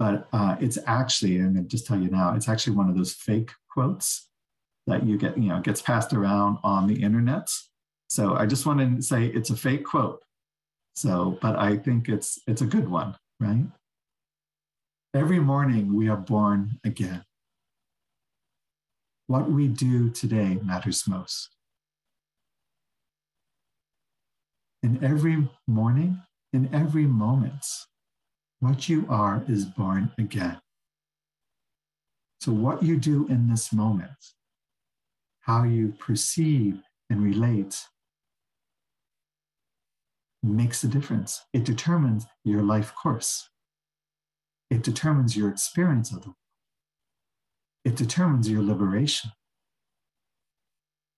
but 0.00 0.28
uh, 0.32 0.56
it's 0.60 0.78
actually, 0.86 1.36
I'm 1.36 1.52
going 1.52 1.64
to 1.64 1.68
just 1.68 1.86
tell 1.86 2.00
you 2.00 2.08
now, 2.08 2.34
it's 2.34 2.48
actually 2.48 2.74
one 2.74 2.88
of 2.88 2.96
those 2.96 3.12
fake 3.12 3.50
quotes 3.70 4.28
that 4.86 5.04
you 5.04 5.18
get, 5.18 5.36
you 5.36 5.50
know, 5.50 5.60
gets 5.60 5.82
passed 5.82 6.14
around 6.14 6.56
on 6.64 6.86
the 6.86 7.02
internet. 7.02 7.50
So 8.08 8.34
I 8.34 8.46
just 8.46 8.64
want 8.64 8.80
to 8.80 9.02
say 9.02 9.26
it's 9.26 9.50
a 9.50 9.56
fake 9.56 9.84
quote. 9.84 10.24
So, 10.94 11.38
but 11.42 11.56
I 11.56 11.76
think 11.76 12.08
it's 12.08 12.38
it's 12.46 12.62
a 12.62 12.66
good 12.66 12.88
one, 12.88 13.14
right? 13.38 13.66
Every 15.14 15.38
morning 15.38 15.94
we 15.94 16.08
are 16.08 16.16
born 16.16 16.80
again. 16.82 17.22
What 19.26 19.50
we 19.50 19.68
do 19.68 20.08
today 20.08 20.58
matters 20.64 21.06
most. 21.06 21.50
In 24.82 25.04
every 25.04 25.46
morning, 25.68 26.22
in 26.54 26.74
every 26.74 27.06
moment, 27.06 27.66
what 28.60 28.88
you 28.88 29.06
are 29.08 29.42
is 29.48 29.64
born 29.64 30.12
again. 30.18 30.60
So, 32.40 32.52
what 32.52 32.82
you 32.82 32.98
do 32.98 33.26
in 33.28 33.48
this 33.48 33.72
moment, 33.72 34.10
how 35.40 35.64
you 35.64 35.94
perceive 35.98 36.80
and 37.08 37.22
relate, 37.22 37.82
makes 40.42 40.84
a 40.84 40.88
difference. 40.88 41.42
It 41.52 41.64
determines 41.64 42.26
your 42.44 42.62
life 42.62 42.92
course, 42.94 43.48
it 44.70 44.82
determines 44.82 45.36
your 45.36 45.48
experience 45.50 46.12
of 46.12 46.22
the 46.22 46.28
world, 46.28 46.36
it 47.84 47.96
determines 47.96 48.48
your 48.48 48.62
liberation. 48.62 49.32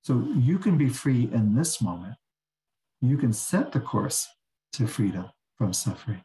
So, 0.03 0.25
you 0.37 0.59
can 0.59 0.79
be 0.79 0.89
free 0.89 1.29
in 1.33 1.55
this 1.55 1.81
moment. 1.81 2.15
You 3.01 3.17
can 3.17 3.33
set 3.33 3.73
the 3.73 3.81
course 3.81 4.29
to 4.75 4.87
freedom 4.87 5.27
from 5.59 5.73
suffering 5.73 6.23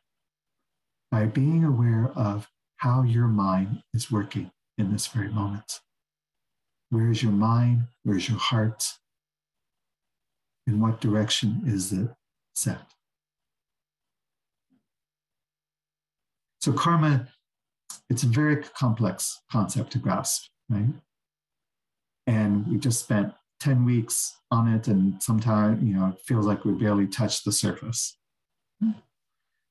by 1.11 1.25
being 1.25 1.63
aware 1.63 2.11
of 2.15 2.49
how 2.77 3.03
your 3.03 3.27
mind 3.27 3.81
is 3.93 4.11
working 4.11 4.51
in 4.77 4.91
this 4.91 5.07
very 5.07 5.29
moment. 5.29 5.79
Where 6.89 7.09
is 7.09 7.23
your 7.23 7.31
mind? 7.31 7.87
Where's 8.03 8.29
your 8.29 8.37
heart? 8.37 8.93
In 10.67 10.79
what 10.79 11.01
direction 11.01 11.63
is 11.65 11.91
it 11.93 12.09
set? 12.55 12.79
So, 16.61 16.73
karma, 16.73 17.29
it's 18.09 18.23
a 18.23 18.27
very 18.27 18.57
complex 18.57 19.41
concept 19.51 19.91
to 19.93 19.99
grasp, 19.99 20.47
right? 20.69 20.93
And 22.25 22.67
we 22.67 22.77
just 22.77 22.99
spent 22.99 23.33
10 23.61 23.85
weeks 23.85 24.35
on 24.51 24.67
it, 24.73 24.87
and 24.87 25.21
sometimes, 25.23 25.81
you 25.81 25.95
know, 25.95 26.09
it 26.09 26.19
feels 26.25 26.45
like 26.45 26.65
we 26.65 26.73
barely 26.73 27.07
touched 27.07 27.45
the 27.45 27.51
surface. 27.51 28.17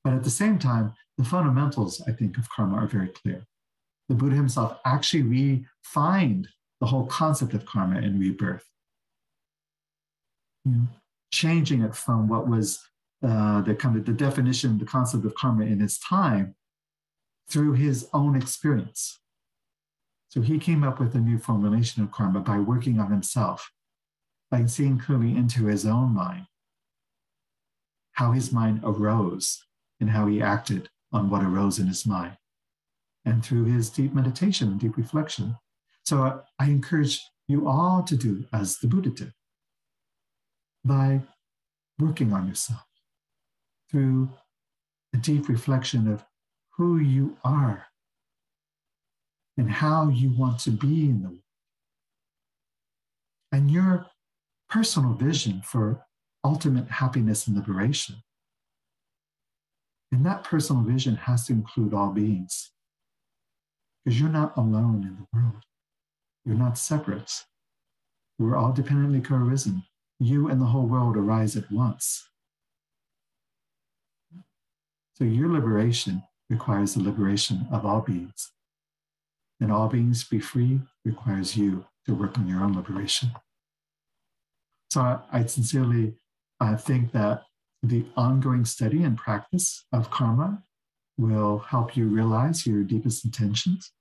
But 0.07 0.13
at 0.13 0.23
the 0.23 0.29
same 0.29 0.57
time, 0.57 0.93
the 1.17 1.25
fundamentals, 1.25 2.01
I 2.07 2.13
think, 2.13 2.37
of 2.37 2.49
karma 2.49 2.77
are 2.77 2.87
very 2.87 3.09
clear. 3.09 3.45
The 4.07 4.15
Buddha 4.15 4.37
himself 4.37 4.79
actually 4.85 5.23
refined 5.23 6.47
the 6.79 6.85
whole 6.85 7.07
concept 7.07 7.53
of 7.53 7.65
karma 7.65 7.99
and 7.99 8.17
rebirth, 8.17 8.63
you 10.63 10.71
know, 10.71 10.87
changing 11.33 11.81
it 11.81 11.93
from 11.93 12.29
what 12.29 12.47
was 12.47 12.79
uh, 13.21 13.59
the 13.63 13.75
kind 13.75 13.97
of 13.97 14.05
the 14.05 14.13
definition, 14.13 14.77
the 14.77 14.85
concept 14.85 15.25
of 15.25 15.35
karma 15.35 15.65
in 15.65 15.81
his 15.81 15.99
time, 15.99 16.55
through 17.49 17.73
his 17.73 18.07
own 18.13 18.37
experience. 18.37 19.19
So 20.29 20.39
he 20.39 20.57
came 20.57 20.85
up 20.85 21.01
with 21.01 21.15
a 21.15 21.19
new 21.19 21.37
formulation 21.37 22.01
of 22.01 22.13
karma 22.13 22.39
by 22.39 22.59
working 22.59 22.97
on 22.97 23.11
himself, 23.11 23.73
by 24.49 24.67
seeing 24.67 24.99
clearly 24.99 25.35
into 25.35 25.65
his 25.65 25.85
own 25.85 26.13
mind, 26.13 26.45
how 28.13 28.31
his 28.31 28.53
mind 28.53 28.79
arose 28.85 29.65
and 29.99 30.09
how 30.09 30.27
he 30.27 30.41
acted 30.41 30.89
on 31.11 31.29
what 31.29 31.43
arose 31.43 31.79
in 31.79 31.87
his 31.87 32.05
mind. 32.05 32.37
And 33.25 33.43
through 33.43 33.65
his 33.65 33.89
deep 33.89 34.13
meditation 34.13 34.69
and 34.69 34.79
deep 34.79 34.95
reflection. 34.97 35.57
So 36.05 36.41
I 36.59 36.65
encourage 36.65 37.21
you 37.47 37.67
all 37.67 38.03
to 38.03 38.15
do 38.15 38.45
as 38.53 38.77
the 38.77 38.87
Buddha 38.87 39.09
did 39.09 39.33
by 40.85 41.21
working 41.99 42.31
on 42.31 42.47
yourself 42.47 42.85
through 43.91 44.29
a 45.13 45.17
deep 45.17 45.49
reflection 45.49 46.07
of 46.07 46.23
who 46.77 46.99
you 46.99 47.37
are 47.43 47.87
and 49.57 49.71
how 49.71 50.09
you 50.09 50.31
want 50.31 50.59
to 50.59 50.71
be 50.71 51.05
in 51.05 51.21
the 51.21 51.29
world. 51.29 51.41
And 53.51 53.71
your 53.71 54.05
personal 54.69 55.13
vision 55.13 55.61
for 55.63 56.05
ultimate 56.43 56.89
happiness 56.89 57.47
and 57.47 57.55
liberation. 57.55 58.17
And 60.11 60.25
that 60.25 60.43
personal 60.43 60.83
vision 60.83 61.15
has 61.15 61.45
to 61.47 61.53
include 61.53 61.93
all 61.93 62.11
beings. 62.11 62.71
Because 64.03 64.19
you're 64.19 64.29
not 64.29 64.55
alone 64.55 65.03
in 65.03 65.17
the 65.17 65.27
world. 65.33 65.63
You're 66.45 66.55
not 66.55 66.77
separate. 66.77 67.43
We're 68.39 68.55
all 68.55 68.71
dependently 68.71 69.19
co 69.21 69.35
arisen. 69.35 69.83
You 70.19 70.47
and 70.47 70.61
the 70.61 70.65
whole 70.65 70.85
world 70.85 71.17
arise 71.17 71.55
at 71.55 71.69
once. 71.71 72.29
So 75.15 75.23
your 75.23 75.51
liberation 75.51 76.23
requires 76.49 76.93
the 76.93 77.01
liberation 77.01 77.67
of 77.71 77.85
all 77.85 78.01
beings. 78.01 78.51
And 79.59 79.71
all 79.71 79.87
beings 79.87 80.23
be 80.23 80.39
free 80.39 80.79
requires 81.03 81.57
you 81.57 81.85
to 82.05 82.13
work 82.13 82.37
on 82.37 82.47
your 82.47 82.61
own 82.61 82.73
liberation. 82.73 83.31
So 84.91 85.01
I, 85.01 85.19
I 85.31 85.45
sincerely 85.45 86.13
uh, 86.59 86.77
think 86.77 87.11
that 87.11 87.43
the 87.83 88.05
ongoing 88.15 88.65
study 88.65 89.03
and 89.03 89.17
practice 89.17 89.85
of 89.91 90.09
karma 90.09 90.63
will 91.17 91.59
help 91.59 91.97
you 91.97 92.07
realize 92.07 92.65
your 92.65 92.83
deepest 92.83 93.25
intentions. 93.25 93.91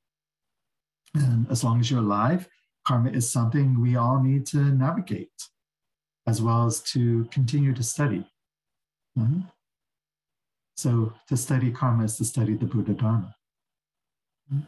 And 1.15 1.51
as 1.51 1.65
long 1.65 1.81
as 1.81 1.91
you're 1.91 2.01
alive, 2.01 2.49
karma 2.87 3.11
is 3.11 3.31
something 3.31 3.81
we 3.81 3.97
all 3.97 4.23
need 4.23 4.47
to 4.47 4.59
navigate, 4.59 5.31
as 6.27 6.43
well 6.43 6.67
as 6.67 6.81
to 6.93 7.25
continue 7.27 7.75
to 7.75 7.83
study. 7.83 8.25
Mm-hmm. 9.19 9.41
So, 10.77 11.15
to 11.29 11.37
study 11.37 11.71
karma 11.71 12.05
is 12.05 12.17
to 12.19 12.25
study 12.25 12.55
the 12.55 12.67
Buddha 12.67 12.93
Dharma. 12.93 13.35
Mm-hmm. 14.53 14.67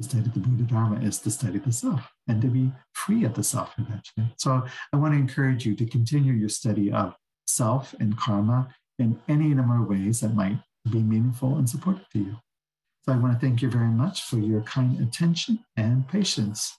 To 0.00 0.08
study 0.08 0.30
the 0.32 0.40
Buddha 0.40 0.62
Dharma 0.62 1.00
is 1.00 1.18
to 1.20 1.30
study 1.30 1.58
the 1.58 1.72
self 1.72 2.12
and 2.28 2.40
to 2.42 2.48
be 2.48 2.70
free 2.92 3.24
of 3.24 3.34
the 3.34 3.42
self 3.42 3.74
eventually. 3.76 4.32
So, 4.36 4.64
I 4.92 4.96
want 4.96 5.14
to 5.14 5.18
encourage 5.18 5.66
you 5.66 5.74
to 5.74 5.84
continue 5.84 6.32
your 6.32 6.48
study 6.48 6.92
of 6.92 7.16
self 7.54 7.94
and 8.00 8.16
karma 8.16 8.74
in 8.98 9.20
any 9.28 9.54
number 9.54 9.82
of 9.82 9.88
ways 9.88 10.20
that 10.20 10.34
might 10.34 10.58
be 10.90 11.00
meaningful 11.00 11.56
and 11.56 11.68
supportive 11.68 12.08
to 12.10 12.18
you. 12.18 12.36
So 13.04 13.12
I 13.12 13.16
want 13.16 13.32
to 13.32 13.38
thank 13.38 13.62
you 13.62 13.70
very 13.70 13.88
much 13.88 14.24
for 14.24 14.38
your 14.38 14.60
kind 14.62 15.00
attention 15.00 15.64
and 15.76 16.06
patience. 16.06 16.76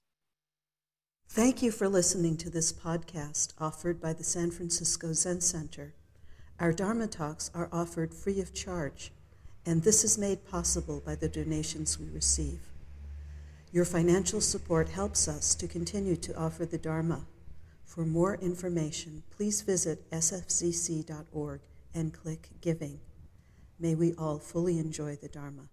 Thank 1.30 1.62
you 1.62 1.72
for 1.72 1.88
listening 1.88 2.38
to 2.38 2.50
this 2.50 2.74
podcast 2.74 3.54
offered 3.60 4.02
by 4.02 4.14
the 4.14 4.24
San 4.24 4.52
Francisco 4.52 5.14
Zen 5.14 5.42
Center. 5.42 5.94
Our 6.60 6.74
Dharma 6.74 7.08
talks 7.08 7.50
are 7.56 7.70
offered 7.72 8.14
free 8.14 8.40
of 8.40 8.54
charge, 8.54 9.12
and 9.66 9.82
this 9.82 10.04
is 10.04 10.18
made 10.18 10.46
possible 10.46 11.02
by 11.04 11.16
the 11.16 11.30
donations 11.30 12.00
we 12.00 12.08
receive. 12.10 12.60
Your 13.72 13.86
financial 13.86 14.42
support 14.42 14.90
helps 14.90 15.28
us 15.28 15.56
to 15.56 15.68
continue 15.68 16.18
to 16.18 16.36
offer 16.36 16.66
the 16.66 16.78
Dharma 16.78 17.26
for 17.92 18.06
more 18.06 18.36
information, 18.36 19.22
please 19.32 19.62
visit 19.62 20.10
sfzc.org 20.12 21.60
and 21.94 22.14
click 22.14 22.48
Giving. 22.62 23.02
May 23.80 23.96
we 23.96 24.14
all 24.14 24.40
fully 24.40 24.80
enjoy 24.80 25.18
the 25.18 25.28
Dharma. 25.28 25.68